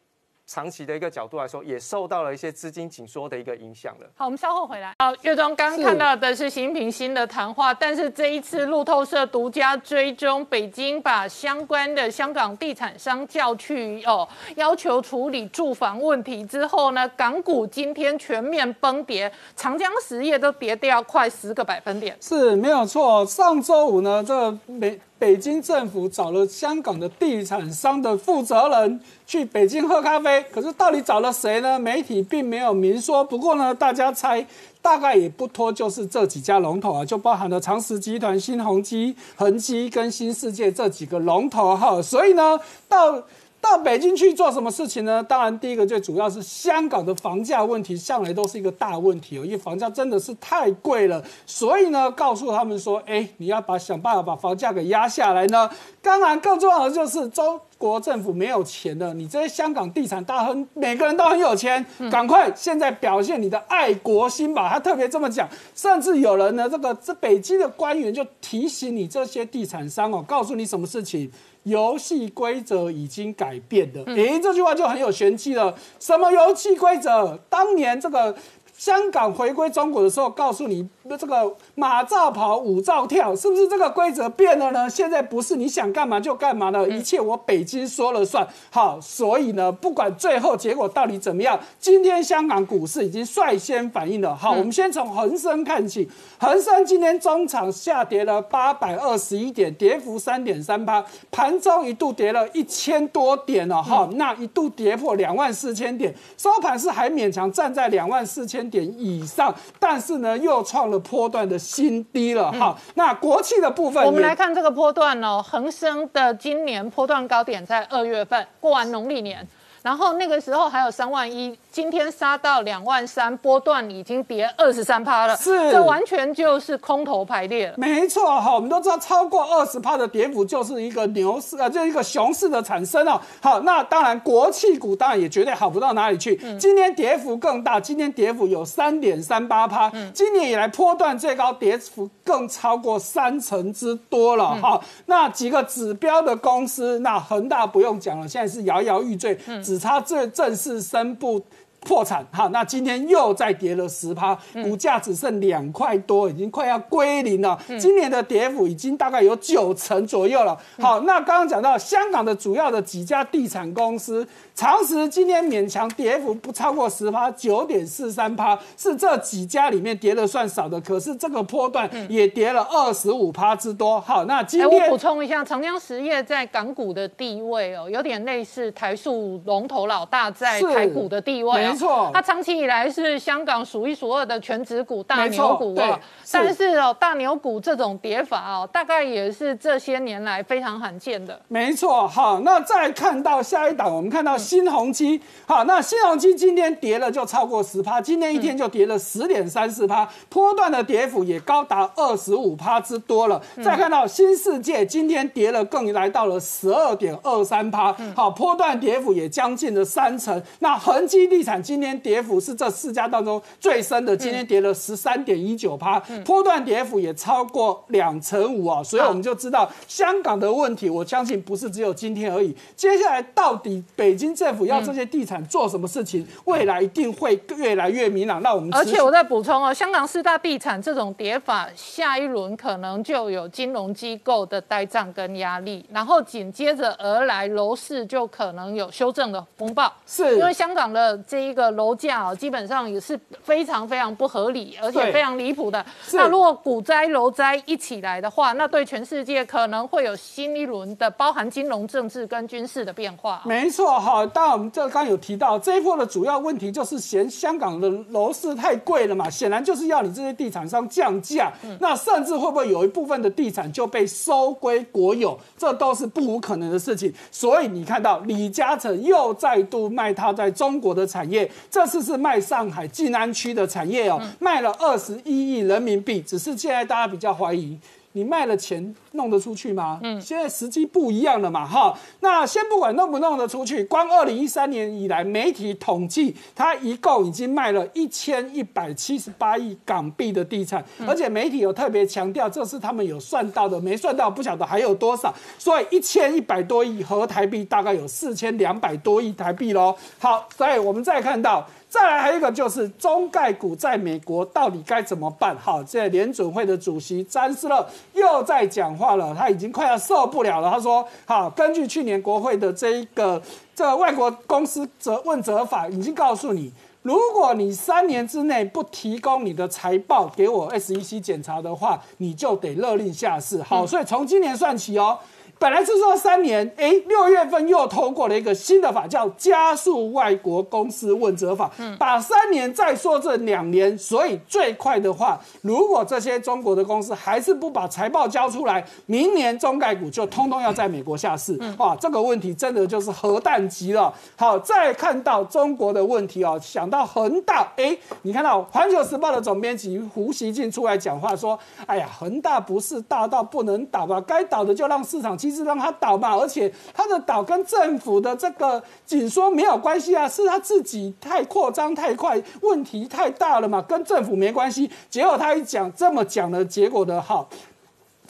[0.50, 4.06] 长期的一个角度来说，也受到了一些资金紧缩的一个影响了。
[4.16, 4.92] 好，我们稍后回来。
[4.98, 22.16] 好，岳庄刚看到的是习近平新的谈话，但是这一次路透社独家追踪，北京把相关的香港地产商叫去哦，要求处理住房问题之后呢，港股今天全面崩跌，长江实业都跌掉快十个百分点。
[22.20, 24.98] 是没有错，上周五呢，这美。
[25.20, 31.78] 北京政府找了香港的地产商的负责人去北京喝咖啡，可是到底找了谁呢？
[31.78, 33.22] 媒体并没有明说。
[33.22, 34.46] 不过呢，大家猜，
[34.80, 42.00] 大概也不脱就是这几家龙头啊，就包含了长实集团、新鸿基、恒基跟新世界这几个龙头哈。
[42.00, 43.22] 所以呢，到。
[43.60, 45.22] 到北京去做什么事情呢？
[45.22, 51.22] 当然，第一个最主要是香港的房价问题，向来都是一个大问题哦，因为房价真的是太贵了。
[51.44, 55.70] 所以呢，告诉他们说，哎，你要把想办法把房价给压下来呢。
[56.00, 64.70] 当然，更重要的就是中国政府没有钱了，你这些香港地产大亨每个人都很有钱，赶快现在表现你的爱国心吧。
[64.70, 71.30] 他特别这么讲，甚至有人呢，这个这北京的官员就提醒你这些地产商哦，告诉你什么事情。
[71.64, 75.74] 游戏规则已经改变了，诶，这句话就很有玄机了。
[75.98, 77.38] 什么游戏规则？
[77.48, 78.36] 当年这个。
[78.80, 80.88] 香港回归中国的时候，告诉你
[81.18, 84.88] 这个马照跑，舞照跳，是不是这个规则变了呢？
[84.88, 88.48] 现在不是你想干嘛就干嘛了，一切我北京说了算。
[88.70, 94.34] 好，所以呢，不管最后结果到底怎么样，今天香港股市已经率先反应了。
[94.34, 103.82] 好，我们先从恒生看起，恒生今天中场下跌了八百二十一点，跌幅三点三八，盘中一度跌了一千多点了。
[103.82, 108.69] 哈，那一度跌破两万四千点，收盘是还勉强站在两万四千。
[108.70, 112.50] 点以上，但是呢，又创了波段的新低了。
[112.52, 119.46] 哈，那国企的部分，我们来看这个波段哦，恒生的今年波段高点在二月份过完农历年，
[119.82, 121.58] 然后那个时候还有三万一。
[121.72, 127.74] 今天杀到两万三，波段已经跌二十三趴了，是，这完全就是空头排列了。
[127.76, 133.20] 没错哈，我们都知道超过二十趴的跌幅就是一个牛市啊，就一个熊市的产生哦。
[133.40, 144.80] 好，那当然国企股当然也绝对好不到哪里去，嗯今天跌幅更大，今天跌幅有三点三八趴，嗯今年以来波段最高跌幅更超过三成之多了哈。
[145.06, 149.38] 那几个指标的公司，那恒大不用讲了，现在是摇摇欲坠，
[149.70, 151.40] 只差这正式宣布。
[151.80, 157.58] 破产，好，那今天又再跌了十趴，股价只剩两块多，已经快要归零了。
[157.78, 160.56] 今年的跌幅已经大概有九成左右了。
[160.78, 170.80] 好，那刚刚讲到香港的主要的几家地产公司，长实今天勉强跌幅不超过十趴，九点四三趴，是这几家里面跌的算少的。
[170.80, 174.00] 可是这个波段也跌了二十五趴之多。
[174.00, 185.98] 好，那今哎，我天补充一下，长江实业在港股的地位哦，有点类似台塑龙头老大在台股的地位、哦，没错它长期以来是香港数一数二的全指股大牛股哦，
[186.32, 191.40] 但是哦，大牛股这种跌法哦，大概也是这些年来非常罕见的。
[191.48, 203.40] 没错，好，那再看到下一档，我们看到新鸿基，好，那新鸿基今天跌了就超过十趴，今天一天就跌了十点三四趴，波段的跌幅也高达二十五趴之多了。
[203.62, 210.42] 再看到新世界，今天跌了更来到了十二点二三趴，好，波段跌幅也将近了三成。
[210.60, 222.56] 那恒基地产今天跌幅是这四家当中最深的，今天跌了十三点一九趴，波段跌幅也超过两成五啊，所以我们就知道香港的问题，我相信不是只有今天而已。
[222.76, 228.42] 接下来到底北京政府要这些地产做什么事情，未来一定会越来越明朗。
[228.42, 239.92] 那我们而且我再补充哦，香港四大地产这种跌法，下一轮可能就有金融机构的呆账跟压力，然后紧接着而来楼市就可能有修正的风暴。
[240.06, 245.84] 是因为香港的这一个楼价哦，基本上也是非常非常不合理，而且非常离谱的。
[246.12, 253.42] 那如果股灾、楼灾一起来的话，那对全世界可能会有新一轮的包含金融、政治跟军事的变化。
[253.44, 267.12] 没错哈，当然我们这刚刚有提到这一波的主要问题就是嫌香港的楼市太贵了嘛，显然就是要你这些地产商降价，那甚至会不会有一部分的地产就被收归国有，这都是不无可能的事情。
[267.30, 271.39] 所以你看到李嘉诚又再度卖他在中国的产业，
[271.70, 277.78] 这次是卖上海静安区的产业哦，卖了二十一亿人民币，只是现在大家比较怀疑。
[278.12, 280.00] 你卖了钱弄得出去吗？
[280.02, 281.96] 嗯，现在时机不一样了嘛，哈。
[282.20, 295.32] 那先不管弄不弄得出去，光二零一三年以来，媒体统计，它一共已经卖了一千一百七十八亿港币的地产，而且媒体有特别强调，这是他们有算到的，没算到不晓得还有多少。
[295.58, 299.94] 所以一千一百多亿合台币大概有四千两百多亿台币喽。
[300.18, 301.66] 好，所以我们再看到。
[301.90, 305.56] 再来还有一个就是中概股在美国到底该怎么办？
[305.58, 310.70] 好，这联准会的主席詹斯勒又在讲话了，他已经快要受不了了。
[310.70, 313.42] 他说：“好，根据去年国会的这一个
[313.74, 316.72] 这个外国公司责问责法，已经告诉你，
[317.02, 323.60] 如果你三年之内不提供你的财报给我 SEC 检查的话，你就得勒令下市。
[323.60, 325.18] 好，所以从今年算起哦。”
[325.60, 341.60] 本来是说三年，哎，六月份又通过了一个新的法，叫加速外国公司问责法，把三年再说这两年，所以最快的话，如果这些中国的公司还是不把财报交出来，明年中概股就通通要在美国下市。
[341.76, 344.10] 哇，这个问题真的就是核弹级了。
[344.36, 354.18] 好，再看到中国的问题哦，想到恒大，哎，你看到《环球时报》的总编辑胡锡进出来讲话说，哎呀，恒大不是大到不能倒吧？
[354.22, 364.90] 该倒的就让市场机制让他倒嘛，而且他的倒跟政府的这个紧缩没有关系啊，是他自己太扩张太快，问题太大了嘛，跟政府没关系。
[365.08, 367.48] 结果他一讲这么讲的结果的好。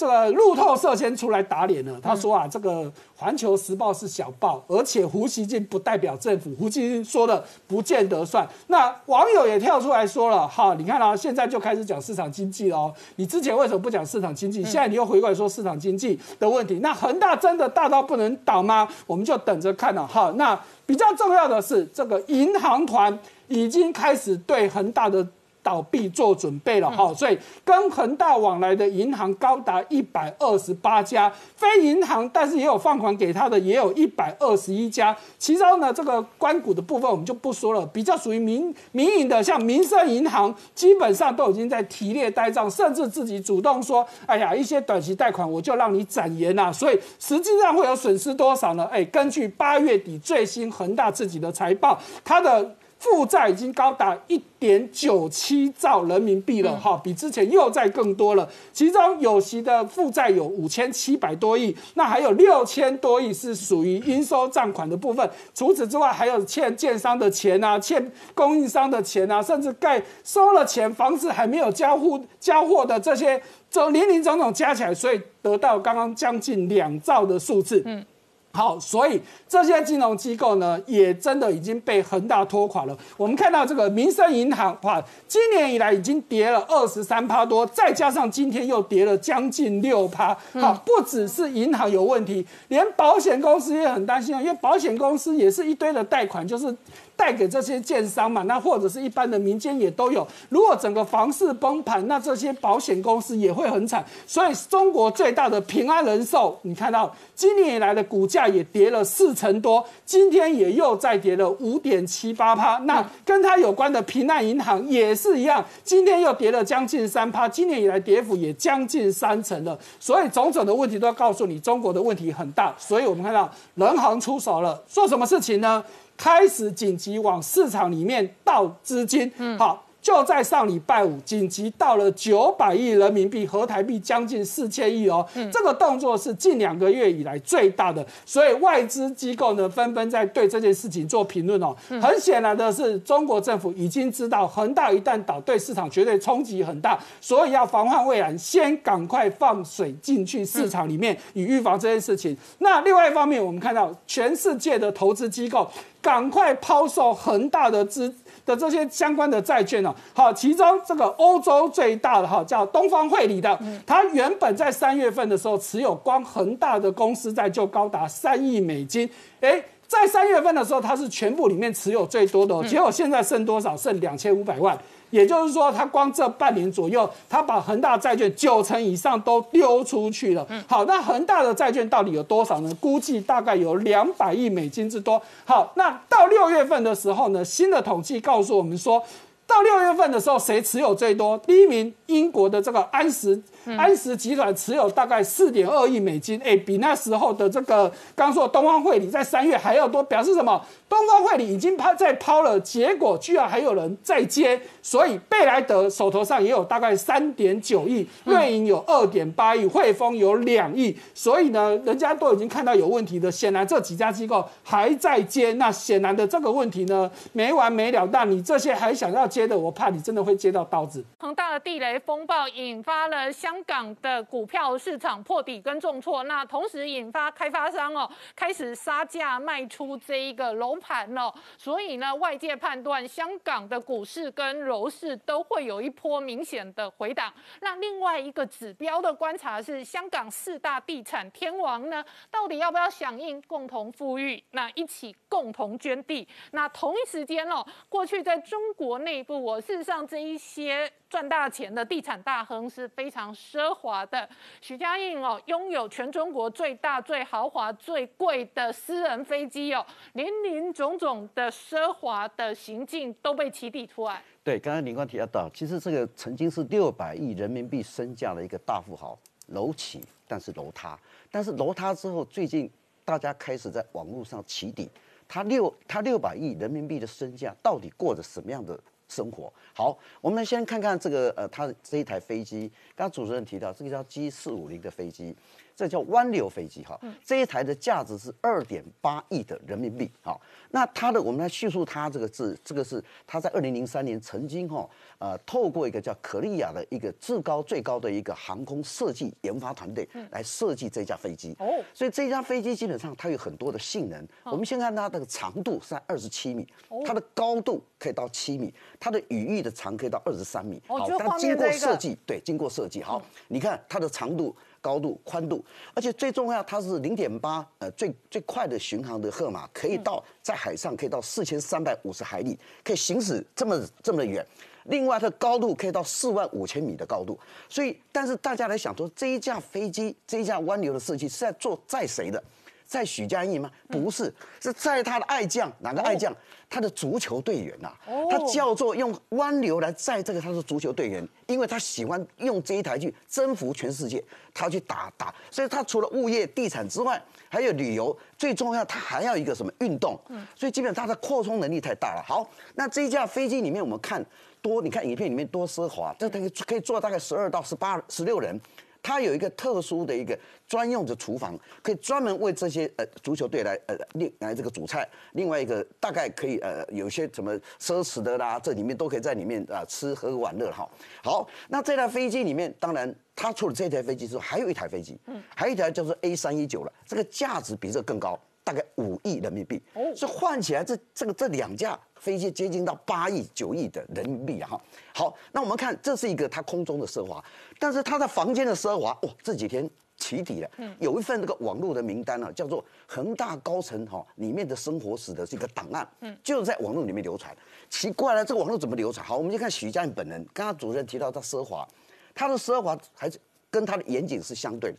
[0.00, 2.84] 这个路透社先出来打脸了，他说啊，这个
[3.14, 8.48] 《环球时报》是小报，而且胡锡进不代表政府，胡锡进说的不见得算。
[8.68, 14.62] 那网友也跳出来说了，哈，你看啊，现在就开始讲市场经济了哦，你之前为什么不讲市场经济？
[14.62, 18.88] 现在你又回过来说市场经济的问题，那恒大真的大到不能倒吗？
[19.06, 20.32] 我们就等着看了哈。
[20.36, 25.28] 那比较重要的是，这个银行团已经开始对恒大的。
[25.62, 35.16] 倒闭做准备了哈，所以跟恒大往来的银行高达一百二十八家，非银行但是也有放款给他的也有一百二十一家。
[35.38, 46.72] 其中呢，这个关谷的部分我们就不说了，比较属于民民营的，像民生银行，基本上都已经在提列呆账，甚至自己主动说，哎呀，一些短期贷款我就让你展延啦。
[46.72, 48.88] 所以实际上会有损失多少呢？
[48.90, 52.74] 哎，根据八月底最新恒大自己的财报，它的。
[53.00, 58.46] 负债已经高达一点九七兆人民币了，哈，比之前又在更多了。
[58.74, 65.28] 其中有息的负债有五千七百多亿，那还有六千多亿是属于应收账款的部分。
[65.54, 77.82] 除此之外，还有欠建商的钱啊，欠供应商的钱啊，甚至盖收了钱，房子还没有交付交货的这些，这林林总总加起来，所以得到刚刚将近两兆的数字。
[77.86, 78.04] 嗯。
[78.52, 82.96] 好，所以这些金融机构呢，也真的已经被恒大拖垮了。
[83.16, 90.36] 我们看到这个民生银行，哇，今年以来已经跌了二十三趴多，再加上今天又跌了将近六趴。
[90.54, 96.74] 好，不只是银行有问题，连保险公司也很担心啊，因为保险公司也是一堆的贷款，就是。
[97.20, 100.26] 带给这些建商嘛，那或者是一般的民间也都有。
[100.48, 104.02] 如果整个房市崩盘，那这些保险公司也会很惨。
[104.26, 112.78] 所以中国最大的平安人寿，你看到今年以来的股价也跌了四成多，今天也又再跌了五点七八趴。
[112.84, 119.78] 那跟它有关的平安银行也是一样，今天又跌了将近三趴，今年以来跌幅也将近三成了。
[119.98, 122.74] 所以种种的问题都要告诉你，中国的问题很大。
[122.78, 125.84] 所以我们看到人行出手了，做什么事情呢？
[126.20, 129.86] 开始紧急往市场里面倒资金，嗯，好。
[130.02, 135.26] 就在上礼拜五，紧急到了九百亿人民币，合台币将近四千亿哦。
[135.52, 141.76] 这个动作是近两个月以来最大的，所以外资机构呢纷纷在对这件事情做评论哦。
[142.00, 152.36] 很显然的是，中国政府已经知道恒大一旦倒，对市场绝对冲击很大，所以要防患未然，先赶快放水进去市场里面，以预防这件事情。
[152.58, 155.70] 那另外一方面，我们看到全世界的投资机构
[156.00, 158.14] 赶快抛售恒大的资。
[158.44, 169.08] 的这些相关的债券呢，好，其中这个欧洲最大的哈叫东方汇理的，它原本在三月份的时候持有光恒大的公司债就高达三亿美金，
[169.40, 173.76] 哎，在三月份的时候它是全部里面持有最多的，结果现在剩多少？
[173.76, 174.78] 剩两千五百万。
[175.10, 180.46] 也就是说，他光这半年左右，他把恒大债券九成以上都丢出去了。
[180.66, 182.72] 好，那恒大的债券到底有多少呢？
[182.80, 185.20] 估计大概有两百亿美金之多。
[185.44, 189.02] 好，那到六月份的时候呢，新的统计告诉我们说。
[189.46, 191.36] 到六月份的时候，谁持有最多？
[191.38, 193.36] 第一名，英国的这个安石
[193.76, 200.64] 安石集团持有大概四点二亿美金，哎，比那时候的这个刚说东方汇理在三月还要多，表示什么？
[200.88, 219.40] 东方汇理已经抛在抛了，结果居然还有人在接，所以贝莱德手头上也有大概三点九亿，瑞银有二点八亿，汇丰有两亿，所以呢，人家都已经看到有问题的，显然这几家机构还在接，那显然的这个问题呢没完没了，但你这些还想要接？
[219.40, 221.02] 接的，我怕你真的会接到刀子。
[221.18, 237.34] 恒大的地雷风暴引发了香港的股票市场破底跟重挫，那同时引发开发商哦开始杀价卖出这一个楼盘哦，所以呢，外界判断香港的股市跟楼市都会有一波明显的回档。
[237.60, 246.28] 那另外一个指标的观察是，香港四大地产天王呢，到底要不要响应共同富裕，那一起共同捐地？
[246.52, 249.24] 那同一时间哦，过去在中国内。
[249.24, 254.28] 部，我事实上这一些赚大钱的地产大亨是非常奢华的。
[254.60, 264.22] 许家印哦，拥有全中国最大、最豪华、最贵的私人飞机哦，林林总总的奢华的行径都被起底出来。
[264.44, 269.18] 对，刚才林官提到，其实这个曾经是六百亿人民币身价的一个大富豪，
[269.48, 270.98] 楼起但是楼塌，
[271.30, 272.70] 但是楼塌之后，最近
[273.04, 274.88] 大家开始在网络上起底，
[275.26, 278.78] 他六他六百亿人民币的身价到底过着什么样的？
[279.10, 285.34] 生活好，我们先看看这个呃，它这一台飞机，刚刚主持人提到这个叫 G 四五零的飞机。
[285.80, 290.38] 这叫湾流飞机哈，这一台的价值是二点八亿的人民币好，
[290.72, 301.56] 那它的我们来叙述它这个字，这个是它在二零零三年曾经哈呃透过一个叫可利亚的一个至高最高的一个航空设计研发团队来设计这架飞机。
[301.58, 304.28] 哦，所以这架飞机基本上它有很多的性能。
[304.44, 306.68] 我们先看它的长度是在二十七米，
[307.06, 310.78] 它的高度可以到七米，它的羽翼的长可以到二十三米。
[310.86, 314.54] 好，但经过设计，对，经过设计好，你看它的长度。
[314.80, 315.64] 高度、宽度，
[315.94, 324.44] 而且最重要，它是零点八，呃，最最快的巡航的赫马，可以到在海上可以到四千三百五十海里，可以行驶这么这么远。
[324.84, 327.38] 另外，它的高度可以到四万五千米的高度。
[327.68, 332.42] 所以，但是大家来想说，这一架飞机，这一架湾流的设计是在做载谁的？
[332.90, 333.70] 在许家印吗？
[333.88, 336.34] 不是，是在他的爱将，哪个爱将？
[336.68, 337.92] 他的足球队员呐。
[338.28, 344.20] 他叫做用湾流来载这个他的足球队员，因为他喜欢用这一台去征服全世界，
[344.52, 345.32] 他去打打。
[345.52, 350.20] 所以他除了物业、地产之外，还有旅游，最重要他还要一个什么运动？
[350.56, 352.24] 所以基本上他的扩充能力太大了。
[352.26, 354.20] 好，那这一架飞机里面我们看
[354.60, 358.60] 多，你看影片里面多奢华，这等于可以坐大概十二到十八、十六人。
[359.02, 365.08] 它有一个特殊的一个专用的厨房，可以专门为这些呃足球队来呃另来这个煮菜。
[365.32, 370.88] 另外一个大概可以呃有些什么奢侈的啦，这里面都可以在里面啊吃喝玩乐哈。
[371.22, 378.38] 好，那这台飞机里面，当然它除了这台飞机之外，还有一台飞机，嗯，还有一台叫做 A 三一九了，这个价值比这更高。
[378.62, 384.80] 大概五亿人民币，哦所以换起来这这个这两架飞机接近到八亿九亿的人民币哈。
[385.14, 387.42] 好，那我们看这是一个它空中的奢华，
[387.78, 389.88] 但是它的房间的奢华哇，这几天
[390.18, 397.56] 起底了，有一份这个网络的名单呢，叫做恒大高层哈里面的生活史的这个档案，嗯，就在网络里面流传。
[397.88, 399.26] 奇怪了，这个网络怎么流传？
[399.26, 401.88] 好，我们就看许家印本人，刚刚主任提到他奢华，
[402.34, 403.38] 他的奢华还是
[403.70, 404.98] 跟他的严谨是相对的。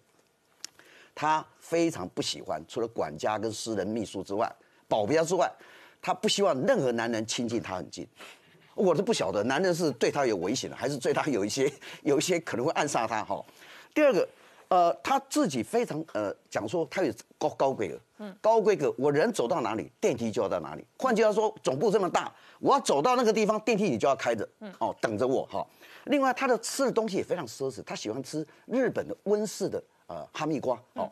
[1.14, 4.52] 他非常不喜欢，除了管家跟私人秘书之外，
[4.88, 5.52] 保镖之外，
[6.02, 8.08] 他不希望任何男人亲近他很近。
[8.74, 11.72] 我是不晓得，男人是对他有危险的，还是对他有一些
[12.04, 13.44] 有一些可能会暗杀他哈。
[13.94, 14.28] 第二个，
[14.70, 20.86] 呃，他自己非常呃讲说他有高高规格，嗯，高规格，我人走到哪里，电梯就要到哪里。
[20.98, 25.68] 换句话说，总部这么大，我要走到那个地方，电梯你就要开着，嗯，哦，等着我哈。
[26.06, 29.84] 另外，他的吃的东西也非常奢侈，他喜欢吃日本的温室的。
[30.12, 31.10] 呃，哈密瓜哦，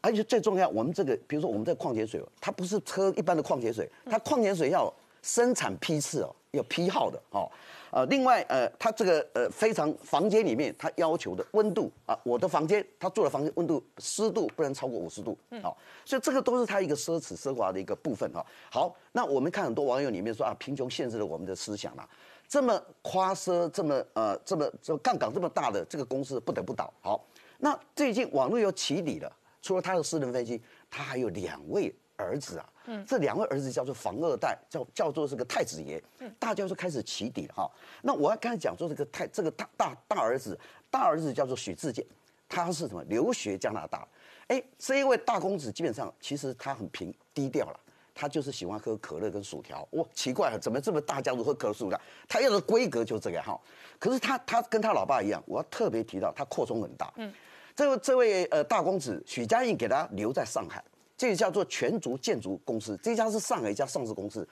[0.00, 4.92] 而且最重要，我们这个，比如说我们这矿泉水，它不是喝一般的矿泉水，它矿泉水要
[5.22, 7.48] 生产批次哦，要批号的哦。
[7.92, 18.44] 呃，另外呃，它这个呃非常房间里面它要求的温度啊，我的房间他住的房间温度湿度不能超过五十度，好，所以这个都是它一个奢侈奢华的一个部分哈。
[18.70, 22.08] 好，那我们看很多网友里面说啊，贫穷限制了我们的思想啦，
[22.48, 27.24] 这么夸奢，这么呃这么这杠杆这么大的这个公司不得不倒，好。
[27.62, 29.30] 那最近网络又起底了，
[29.60, 32.66] 除了他的私人飞机，他还有两位儿子啊。
[32.86, 36.02] 嗯，这两位儿子叫做房二代，叫叫做这个太子爷。
[36.20, 37.70] 嗯，大家就开始起底了哈。
[38.02, 40.58] 那我要刚才讲说这个太这个大大大儿子，
[40.90, 42.04] 大儿子叫做许志健，
[42.48, 43.04] 他是什么？
[43.04, 44.08] 留学加拿大。
[44.48, 47.78] 哎，这一位大公子基本上其实他很平低调了，
[48.14, 49.86] 他就是喜欢喝可乐跟薯条。
[49.92, 52.00] 哇，奇怪了，怎么这么大家族喝可乐薯条？
[52.26, 53.60] 他要的规格就是这个哈。
[53.98, 57.12] 可是他他跟他老爸一样，我要特别提到他扩充很大。
[57.16, 57.32] 嗯。
[57.74, 60.82] 这位这位呃大公子许家印给他留在上海，
[61.16, 64.46] 这个叫做全族建筑公司，这家是上海一家上市公司，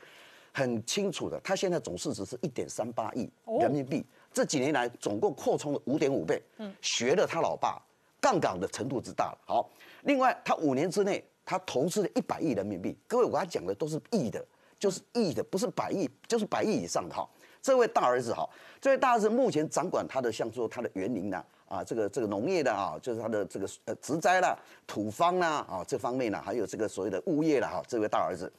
[0.52, 3.28] 很清楚的，他现在总市值是一点三八亿
[3.60, 7.80] 人民币，这几年来总共扩充了五点五倍，嗯，学了他老爸，
[8.20, 9.38] 杠杆的程度之大了。
[9.46, 9.68] 好，
[10.02, 14.44] 另外他五年之内他投资了一百亿人民币，各位我他讲的都是亿的，
[14.78, 17.28] 就是亿的，不是百亿，就是百亿以上的哈。
[17.60, 18.48] 这位大儿子哈，
[18.80, 21.36] 这位大儿子目前掌管他的像说他的园林呢。
[21.36, 21.44] 啊，
[21.86, 27.82] 这个这个农业的啊，就是他的这个呃植栽啦、土方啦啊这方面呢，还有这个所谓的物业了哈。
[27.86, 28.50] 这位大儿子，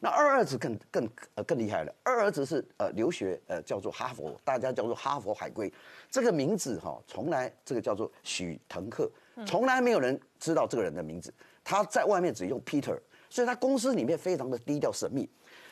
[0.00, 1.94] 那二儿子更更呃更厉害了。
[2.02, 5.72] 二儿子是呃留学呃叫做哈佛，大家叫做哈佛海归。
[6.10, 9.10] 这个名字哈，从来这个叫做许腾克，
[9.46, 11.32] 从来没有人知道这个人的名字。
[11.62, 12.98] 他在外面只用 Peter，
[13.30, 15.28] 所以他公司里面非常的低调神秘。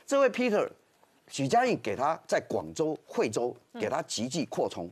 [0.07, 0.69] 这位 Peter，
[1.29, 4.91] 许家印给他在广州、惠州给他积极扩充。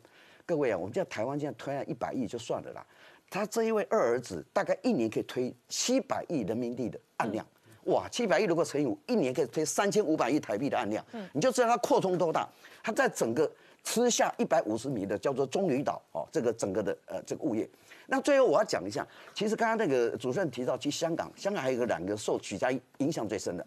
[0.50, 2.84] 各位啊，我们在台湾现在推案一百亿就算了啦，
[3.30, 7.46] 他这一位二儿子大概一年可以推七百亿人民币的案量，
[7.84, 12.48] 哇，七百亿如果乘以五，一年可以推三千五百亿台币的案量，嗯，你就知道他扩充多大。
[12.82, 13.48] 他在整个
[13.84, 17.70] 吃下一百五十米的叫做中旅岛哦，这个整个的呃这个物业。
[18.08, 23.64] 那最后我要讲一下，其实刚刚那个主持人提到，去香港，香港还有个两个受许家影响最深的，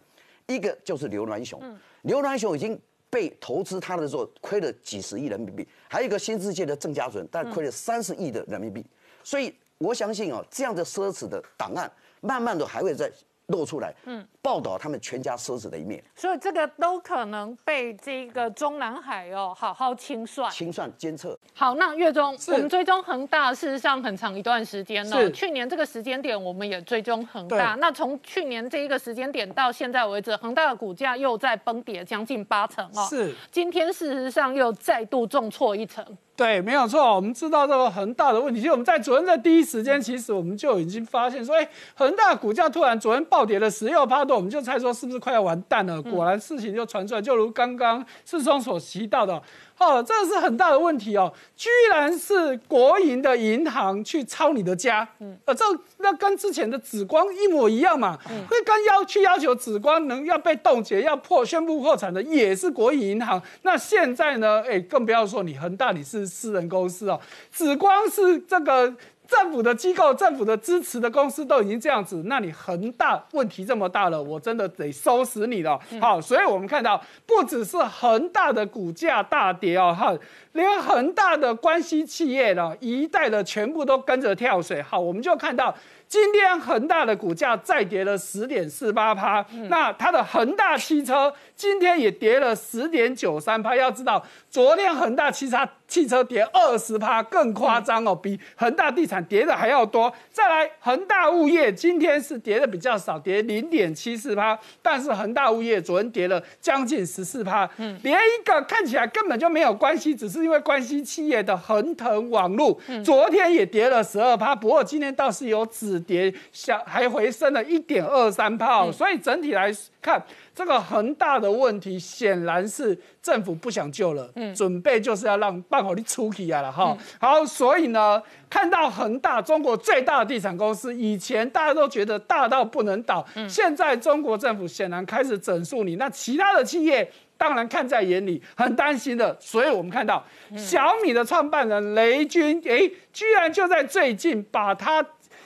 [0.47, 1.61] 一个就是刘銮雄，
[2.01, 2.77] 刘銮雄已经。
[3.13, 8.83] 被投资他的时候亏了几十亿人民币，还有一个新世界的郑家纯，但亏了三十亿的人民币，
[9.23, 11.89] 所以我相信啊，这样的奢侈的档案，
[12.21, 13.09] 慢慢的还会再。
[13.47, 21.39] 露出来，嗯，报道他们全家奢侈的一面，所以这个都可能被这个中南海哦好好清算、清算监测。
[21.53, 25.31] 好，那月中我们追踪恒大，事实上很长一段时间了。
[25.31, 27.75] 去年这个时间点，我们也追踪恒大。
[27.75, 33.07] 那从去年这一个时间点到现在为止，恒大的股价又在崩跌将近八成哦。
[33.09, 36.05] 是，今天事实上又再度重挫一层。
[36.35, 37.15] 对，没有错。
[37.15, 46.01] 我们知道这个恒大的问题，其实我们在昨天的第一时间，其实我们就已经发现说，哎，恒大股价突然昨天暴跌了十六趴多，我们就猜说是不是快要完蛋了？
[46.01, 49.41] 果然事情就传出来，就如刚刚世聪所提到的。
[49.79, 55.65] 哦，这个是很大的问题哦，居然是国营的银行去抄你的家，嗯，呃，这
[55.97, 67.19] 那跟之前的紫光一模一样嘛，嗯，会跟要去要求紫光能要被冻结、要破宣布破产的也是国营银行，那现在呢，哎，更不要说你恒大你是私人公司哦，
[67.51, 68.93] 紫光是这个。
[69.33, 75.79] 政府的机构、政府的支持的公司都已经这样子，那你恒大问题这么大了，我真的得收拾你了。
[75.99, 80.13] 好，所以我们看到不只是恒大的股价大跌哦，哈，
[80.51, 84.81] 连恒大的关系企业呢，一代的全部都跟着跳水。
[84.81, 85.73] 好，我们就看到。
[86.05, 93.75] 今天恒大的股价再跌了十点四八趴，那它的恒大汽车今天也跌了十点九三趴。
[93.75, 95.57] 要知道，昨天恒大汽车
[95.87, 100.13] 汽车跌二十趴，更夸张哦，比恒大地产跌的还要多。
[100.31, 116.03] 再来，恒大物业今天是跌的比较少，跌零点七四趴，但是恒大物业昨天跌了将近十四趴，嗯，连一个看起来根本就没有关系，只是因为关系企业的恒腾网络，昨天也跌了十二趴，不过今天倒是有止。
[116.03, 119.71] 跌小还回升了一点二三炮，所以整体来
[120.01, 120.21] 看，
[120.55, 126.95] 这个恒大的问题显然是政府不想救了，嗯，准备就是要让办好的出去啊了哈。
[127.19, 139.35] 好，所以呢，看到恒大中国最大的地产公司，以前大家都觉得大到不能倒，现在中国政府显然开始整肃你，那其他的企业当然看在眼里，很担心的。
[139.39, 140.23] 所以我们看到
[140.55, 145.03] 小米的创办人雷军，哎，居然就在最近把他。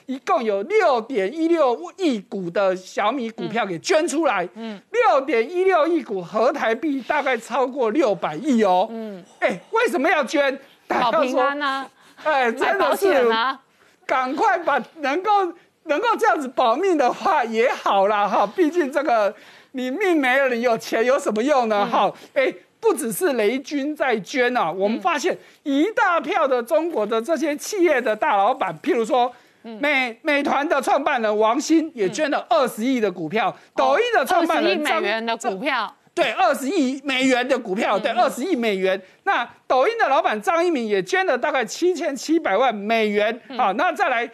[0.08, 10.58] 一共有六点一六亿股的小米股票给捐出来，嗯，六点一六亿股合台币大概超过六百亿哦，嗯，哎，为什么要捐？
[10.86, 11.86] 保平安啊，
[12.24, 13.28] 哎，真的是
[14.06, 15.30] 赶快把能够
[15.82, 19.34] 能够这样子保命的话也好了哈，毕竟这个
[19.72, 21.86] 你命没了，你有钱有什么用呢？
[21.86, 22.50] 哈，哎，
[22.80, 29.30] 不只是雷军在捐啊，我们发现一大票的中国的这些企业的大老板，譬如说。
[29.80, 39.00] 美美团的创办人王兴也捐了二十亿的股票，抖音的创办人张美元的股票，对，二十亿美元的股票，对，二十亿美元。
[39.24, 43.40] 那抖音的老板张一鸣也捐了大概七千七百万美元。
[43.56, 44.28] 好，那再来。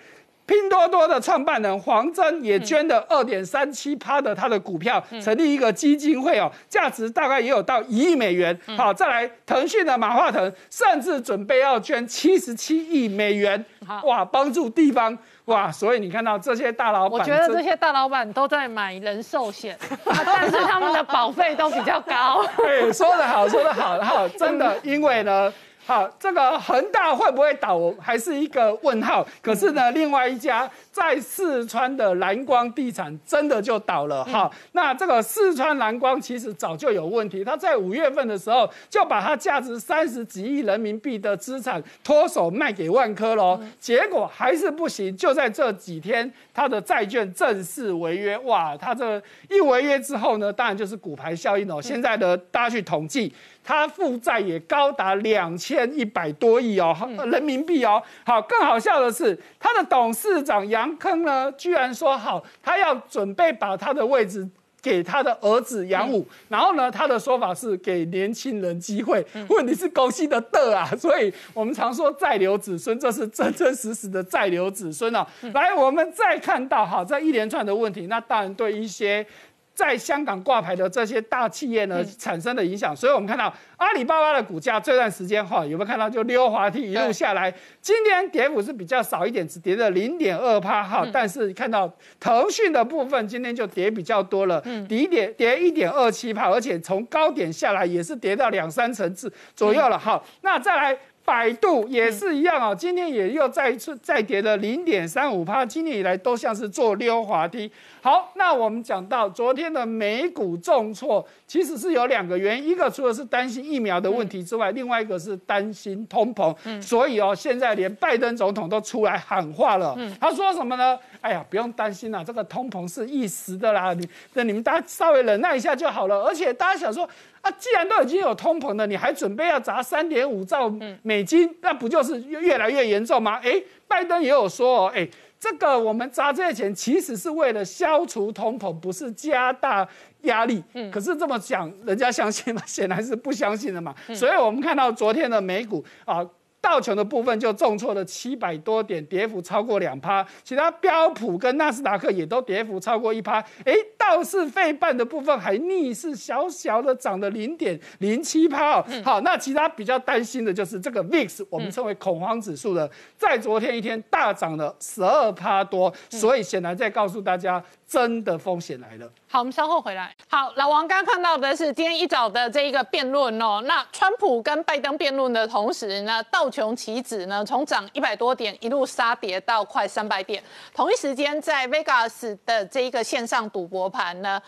[0.46, 8.58] 拼多多的创办人黄峥也捐了二点三七趴的他的股票，成立一个基金会哦，价值大概也有到一亿美元。
[8.76, 13.64] 好，再来腾讯的马化腾，甚至准备要捐七十七亿美元，
[14.04, 15.16] 哇，帮助地方。
[15.46, 22.44] 哇，所以你看到这些大老板，我觉得这些大老板都在买人寿险， 但是他们的保费都比较高。
[22.56, 25.52] 对， 说得好，说得好，好，真的，因为呢。
[25.86, 29.26] 好，这个恒大会不会倒，还是一个问号。
[29.42, 34.24] 可是呢，另外一家在四川的蓝光地产真的就倒了。
[34.24, 45.16] 哈，那这个四川蓝光其实早就有问题，他在五月份的时候就把它价值三十几亿人民币的资产脱手卖给万科喽，结果还是不行。
[45.16, 48.38] 就在这几天，他的债券正式违约。
[48.38, 49.20] 哇，他这
[49.50, 51.82] 一违约之后呢，当然就是股牌效应哦。
[51.82, 53.34] 现在的大家去统计。
[53.66, 56.94] 他负债也高达两千一百多亿哦，
[57.32, 58.02] 人民币哦。
[58.22, 64.48] 好，更好笑的是，他的董事长杨坑呢，居然说好，他要准备把他的位置
[64.82, 66.26] 给他的儿子杨武。
[66.48, 69.24] 然后呢，他的说法是给年轻人机会。
[69.48, 75.26] 问题是狗戏的的啊，所以我们常说再留子孙，这是真真实实的再留子孙啊。
[75.52, 79.26] 来，我们再看到哈，这一连串的问题，那当然对一些。
[79.74, 87.52] 在香港挂牌的这些大企业呢，产生的影响，所以我们看到阿里巴巴的股价这段时间哈，有没有看到就溜滑梯一路下来？
[87.80, 100.22] 今天跌幅是比较少一点，只跌了零点二帕哈，但是看到腾讯的部分今天就跌比较多了，跌点跌一点二七帕，而且从高点下来也是跌到两三层次左右了哈。
[100.42, 100.96] 那再来。
[101.24, 107.70] 百度也是一样啊，今天也又再一次再跌了零点三五趴，今年以来都像是坐溜滑梯。
[108.02, 116.52] 好，那我们讲到昨天的美股重挫，其实是有两个原因，一个除了是担心疫苗的问题之外，另外一个是担心通膨。
[116.64, 119.94] 嗯，所以哦，现在连拜登总统都出来喊话了。
[119.96, 120.98] 嗯，他说什么呢？
[121.20, 126.24] 哎呀，不用担心啦，这个通膨是一时的啦，你那你们大家稍微忍耐一下就好了。
[126.24, 127.08] 而且大家想说。
[127.44, 130.66] 啊，既然都已经有通膨了，你还准备要砸三点五兆
[131.02, 133.38] 美金，那不就是越来越严重吗？
[133.44, 135.06] 哎，拜登也有说哦，哎，
[135.44, 139.86] 这个我们砸这些钱其实是为了消除通膨，不是加大
[140.22, 140.64] 压力。
[140.72, 142.62] 嗯，可是这么讲，人家相信吗？
[142.64, 143.94] 显然是不相信的嘛。
[144.14, 146.26] 所以我们看到昨天的美股啊。
[146.64, 150.26] 道琼的部分就重挫了七百多点，跌幅超过两趴。
[150.42, 153.38] 其他标普跟纳斯达克也都跌幅超过一趴。
[153.66, 158.82] 哎，倒是费半的部分还逆势小小的涨了零点零七趴。
[159.04, 165.92] 好，那其他比较担心的就是这个 VIX，我们称为恐慌指数的，在昨天一天大涨了十二趴多。
[166.08, 167.62] 所以显然在告诉大家。
[167.86, 169.10] 真的风险来了。
[169.28, 170.14] 好，我们稍后回来。
[170.28, 173.62] 好，老王刚刚看到的是今天一早的这一个辩论哦。
[173.64, 180.42] 那川普跟拜登辩论的同时呢，道琼期指呢，从涨一百多点一路杀跌到快三百点。
[180.74, 184.40] 同一时间，在 Vegas 的这一个线上赌博盘呢。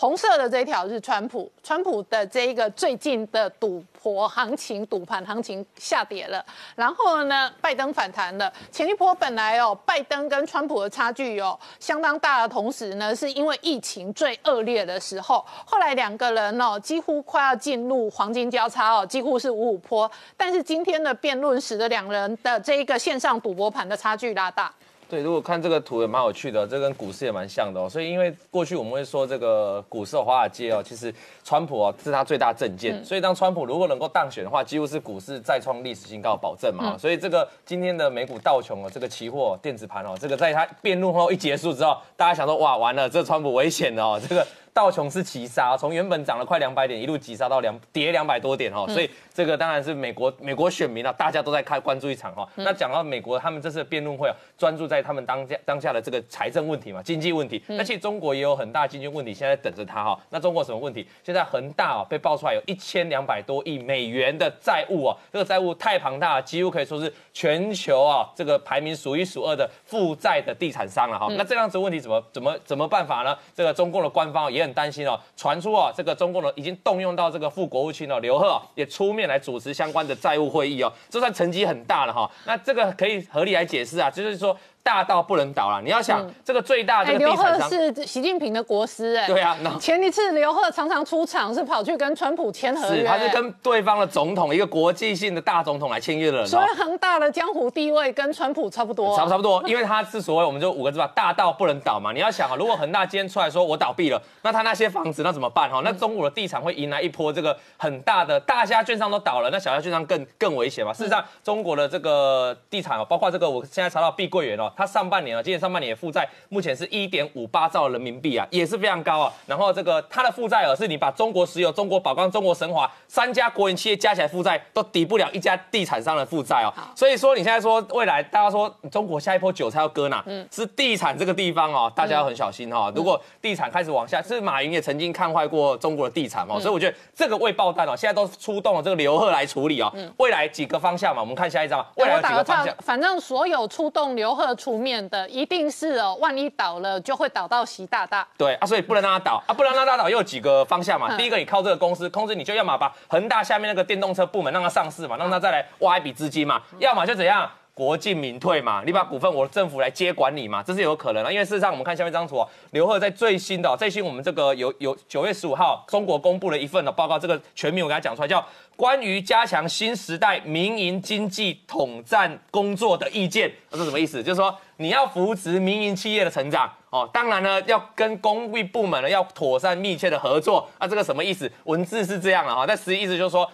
[0.00, 6.42] 红色的这条是川普，川普的这一个最近的赌博行情、赌盘行情下跌了，
[6.74, 8.50] 然后呢，拜登反弹了。
[8.72, 20.10] 前一波本来哦，拜登跟川普的差距有相当大的同时呢，是因为疫情最恶劣的时候，后来两个人哦，几乎快要进入黄金交叉哦，几乎是五五坡。
[20.34, 24.72] 但是今天的辩论使得两人的这一个线上赌博盘的差距拉大。
[25.10, 27.88] 对，如果看这个图也蛮有趣的，这跟股市也蛮像的哦。
[27.88, 36.96] 所以因为过去我们会说这个股市华尔街哦，其实川普哦是他最大政见，所以当川普如果能够当选的话，几乎是股市再创历史新高保证嘛。
[36.96, 44.46] 所以这个今天的美股道琼哦，这个期货电子盘哦，这个在他辩论后一结束之后，大家想说哇完了，这川普危险了哦，这个。
[44.72, 52.48] 道琼斯急杀，从原本涨了快两百点，一路急杀到两跌两百多点哈，所以这个当然是美国美国选民啊，大家都在看关注一场哈。
[52.56, 57.62] 那讲到美国，他们这次辩论会啊，专注在他们当下当下的这个财政问题嘛，经济问题。
[57.66, 60.18] 那其实中国也有很大经济问题，现在等着他哈。
[60.30, 61.06] 那中国什么问题？
[61.24, 71.26] 现在恒大哦被爆出来有一千两百多亿美元的债务哦，这个债务太庞大了，几乎可以说是全球啊这个排名数一数二的负债的地产商了哈。
[71.36, 73.36] 那这样子问题怎么怎么怎么办法呢？
[73.54, 82.30] 这个中共的官方也也很担心哦，传出哦，这个中共呢已经动用到这个副国务卿哦，刘贺也出面来主持相关的债务会议哦，这算成绩很大了哈。
[82.44, 84.56] 那这个可以合理来解释啊，就是说。
[84.82, 102.12] 大到不能倒了，你要想这个最大的刘鹤是习近平的国师哎，对啊，前一次刘鹤常常出场是跑去跟川普签合约，他是跟对方的总统一个国际性的大总统来签约的人，所以恒大的江湖地位跟川普差不多，差不差不多， 因为他是所谓我们就五个字吧，大到不能倒嘛。
[102.12, 105.82] 你要想啊，如果恒大今天出来说我倒闭了，那他那些房子那怎么办哈？
[105.84, 110.92] 那中国的地产会迎来一波这个很大的，大家券商都倒了，那小家券商更更危险嘛。
[110.92, 115.42] 事实上，中国的这个地产哦，包括这个我现在查到碧桂园哦，它上半年啊。
[115.42, 119.32] 今年上半年的负债目前是一点五八兆人民币啊，也是非常高啊。
[119.46, 126.72] 然后这个它的负债额是你把中国石油、中国宝钢、中国神华三家国营企业加起来负债都抵不了一家地产商的负债哦。
[126.94, 130.22] 所以说你现在说未来大家说中国下一波韭菜要割哪？
[130.26, 132.92] 嗯，是地产这个地方哦，大家要很小心哈。
[132.94, 139.92] 如果地产开始往下，是马云也曾经看坏过中国的地产哦，所以我觉得这个未爆弹哦，现在都出动了这个刘鹤来处理哦。
[140.18, 141.84] 未来几个方向嘛，我们看下一张。
[141.96, 145.26] 未来几个方向，反正所有出动刘鹤出面的。
[145.30, 148.26] 一定是哦，万一倒了就会倒到习大大。
[148.36, 151.16] 对啊，所以不能让他倒啊，不能让他倒，又有几个方向嘛。
[151.16, 157.50] 第一个，你靠这个公司控制，你就要么把恒大下面那个电动车部门让它上市嘛，让它再来挖一笔资金嘛；要么就怎样，
[157.80, 161.32] 国进民退嘛，你把股份我政府来接管理嘛，这是有可能的。
[161.32, 168.44] 因为事实上，我们看下面这张图啊，刘鹤在最新的最新我们这个有有九月十五号中国公布了一份的报告，这个全名我给他讲出来叫。
[168.76, 174.22] 关于加强新时代民营经济统战工作的意见，这是什么意思？
[174.22, 181.50] 就是说你要扶持民营企业的成长哦，当然呢要跟公务部门呢要妥善密切的合作啊，这个什么意思？
[181.64, 183.50] 文字是这样了哈，但实际意思就是说。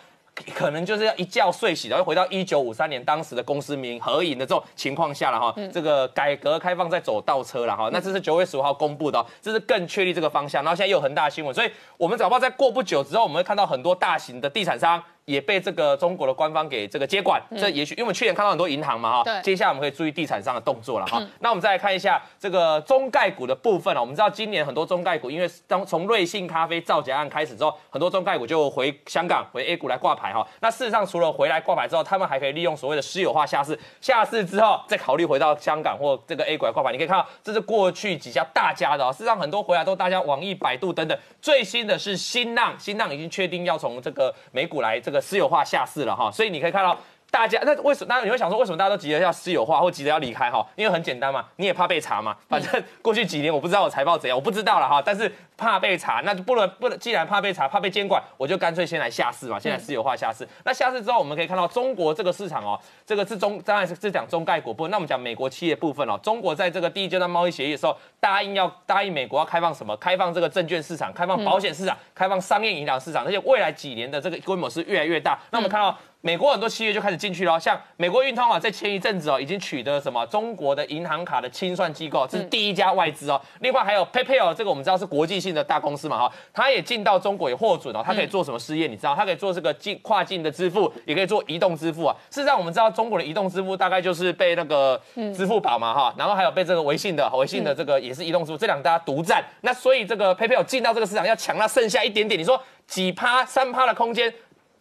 [0.55, 5.55] 可能就是要一觉睡醒，然后回到一九五三年当时的公司名合影的这种情况下了哈。
[5.73, 7.89] 这个改革开放在走倒车了哈。
[7.93, 10.63] 那这是九月十五号公布的，这是更确立这个方向。
[10.63, 15.03] 然后现在又有很大新闻，所以我们早报在过不久之后，我们会看到很多大型的地产商。
[15.27, 21.21] 也被这个中国的官方给这个接管，这也许因为我们去年看到很多银行嘛哈，接下来我们可以注意地产商的动作了哈。
[21.41, 30.47] 那我们再来看一下这个中概股的部分啊，我们知道今年很多中概股，因为当从瑞幸咖啡造假案开始之后，很多中概股就回香港回 A 股来挂牌哈。
[30.61, 36.93] 那事实上除了回来挂牌之后，他们还可以利用所谓的私有化下市，下市之后再考虑回到香港或这个 A 股来挂牌。
[36.93, 41.19] 你可以看到这是过去几家大家的啊，事实上很多回来都大家网易、百度等等。
[41.43, 46.05] 最新的是新浪，新浪已经确定要从这个美股来这个私有化下市。
[46.05, 46.97] 了哈，所以你可以看到
[47.31, 48.15] 大家那为什么？
[48.15, 50.67] 那你会想说，为什么大家都急着要私有化或急着要离开哈？
[50.77, 52.37] 因为很简单嘛，你也怕被查嘛。
[52.49, 55.03] 反正过去几年我不知道我财报怎样，我不知道了哈。
[55.05, 55.31] 但是。
[55.59, 56.99] 怕被查，那就不能不能。
[56.99, 59.59] 既然怕被查，怕被监管，我就干脆先来下市嘛。
[59.59, 64.91] 先来私有化下市，那下市之后，我们可以看到中国这个市场哦，这个是中当然是是讲中概股部分。
[64.91, 69.97] 那我们讲美国企业部分哦，中国在这个第一阶段贸易协议的时候，答应要答应美国要开放什么？
[69.97, 75.39] 开放这个证券市场，开放保险市场，开放商业银行市场，而且未来几年的这个规模是越来越大。
[75.51, 83.41] 那我们看到美国很多企业就开始进去了，像美国运通啊，在前一阵子哦，已经取得什么中国的银行卡的清算机构，这是第一家外资哦。
[83.61, 86.33] 另外还有 PayPal 这个我们知道是国际性的大公司嘛哈。
[86.53, 88.89] 他也进到中国也获准哦，他可以做什么事业？
[88.89, 92.17] 你知道，他可以做这个境跨境的支付，也可以做移动支付啊。
[92.31, 95.01] 事实上，我们知道中国的移动支付大概就是被那个
[95.33, 99.45] 支付宝嘛哈，然后还有被这个微信的微信的这个也是移动支付，这两大家独占。
[99.61, 104.35] 那所以这个 PayPal 进到这个市场要抢那剩下一点点，你说几趴三趴的空间？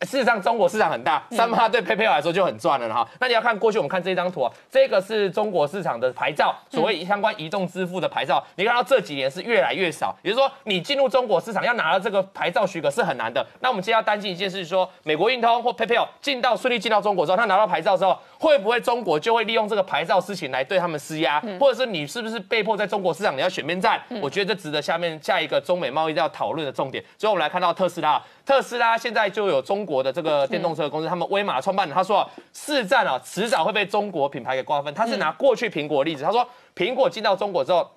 [0.05, 3.07] 事实上中国市场很大，三八对 PayPal 来说就很赚了哈。
[3.19, 13.45] 那你要看过去，我们看这张图啊，这个是中国市场的牌照，所谓相关移动支付的牌照，你看到这几年是越来越少，也就是说你进入中国市场要拿到这个牌照许可是很难的。
[13.61, 23.99] 那我们今天要担心一件事，是说美国运通或 PayPal 进到顺利进到中国之后，他拿到牌照之后，会不会中国就会利用这个牌照事情来对他们施压，或者是你是不是被迫在中国市场你要选边站？
[24.21, 27.03] 我觉得这值得下面下一个中美贸易要讨论的重点。
[27.17, 34.93] 所以我们来看到特斯拉，特斯拉现在就有中国的这个电动车公司，他们威马创办人他说，市占啊迟早会被中国品牌给瓜分。
[34.93, 37.89] 他是拿过去苹果例子，他说苹果进到中国之后。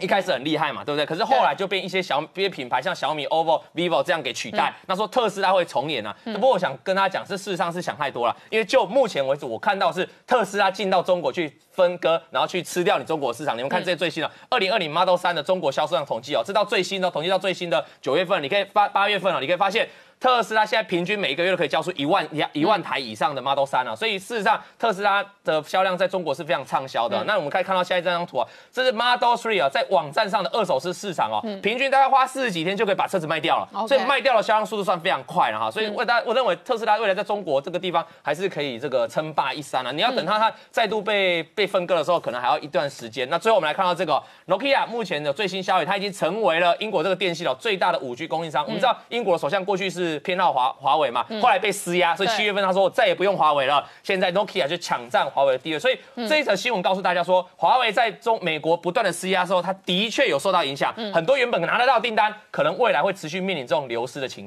[0.00, 1.04] 一开始很厉害嘛，对不对？
[1.04, 4.72] 可是后来就被一些小一些品牌，像小米、OPPO、vivo 这样给取代。
[4.86, 6.16] 那说特斯拉会重演啊？
[6.24, 8.36] 不过我想跟他讲，这事实上是想太多了。
[8.48, 13.56] 因为就目前为止，我看到是特斯拉进到中国去分割，然后去吃掉你中国市场。
[13.56, 19.88] 你们看这些最新的二零二零 Model 三的中国销售量统计哦，这到最新的统计到最新的九月份，你可以发八月份了，你可以发现。
[20.20, 27.22] 特斯拉现在平均每一个月都可以交出一万一一万台以上的 Model 三啊，所以事实上特斯拉的销量在中国是非常畅销的。
[27.24, 35.70] 那我们可以看到现在这张图啊，这是 Model Three 啊，在网站上的二手市市场哦，平均大概花四十几天就可以把车子卖掉了，所以卖掉的销量速度算非常快了哈。
[35.70, 39.92] 所以我大我认为特斯拉未来在中国这个地方还是可以这个称霸一三啊。
[39.92, 43.28] 你要等它它再度被被分割的时候，可能还要一段时间。
[43.30, 48.64] 那最后我们来看到这个 Nokia 目前的最新消息，它已经成为了英国这个电信的最大的五 G 供应商。
[48.64, 50.88] 我们知道英国的首相过去是偏好华华。
[50.88, 53.86] 华为嘛，后来被施压，所以七月份他说我再也不用华为了。
[54.02, 60.94] 现在 Nokia 就抢占华为的地位，所以这一则新闻告诉大家说，华为在中美国不断的施压之后，它的确有受到影响。
[61.12, 64.46] 很多原本拿得到订单，可能未来会持续面临这种流失的情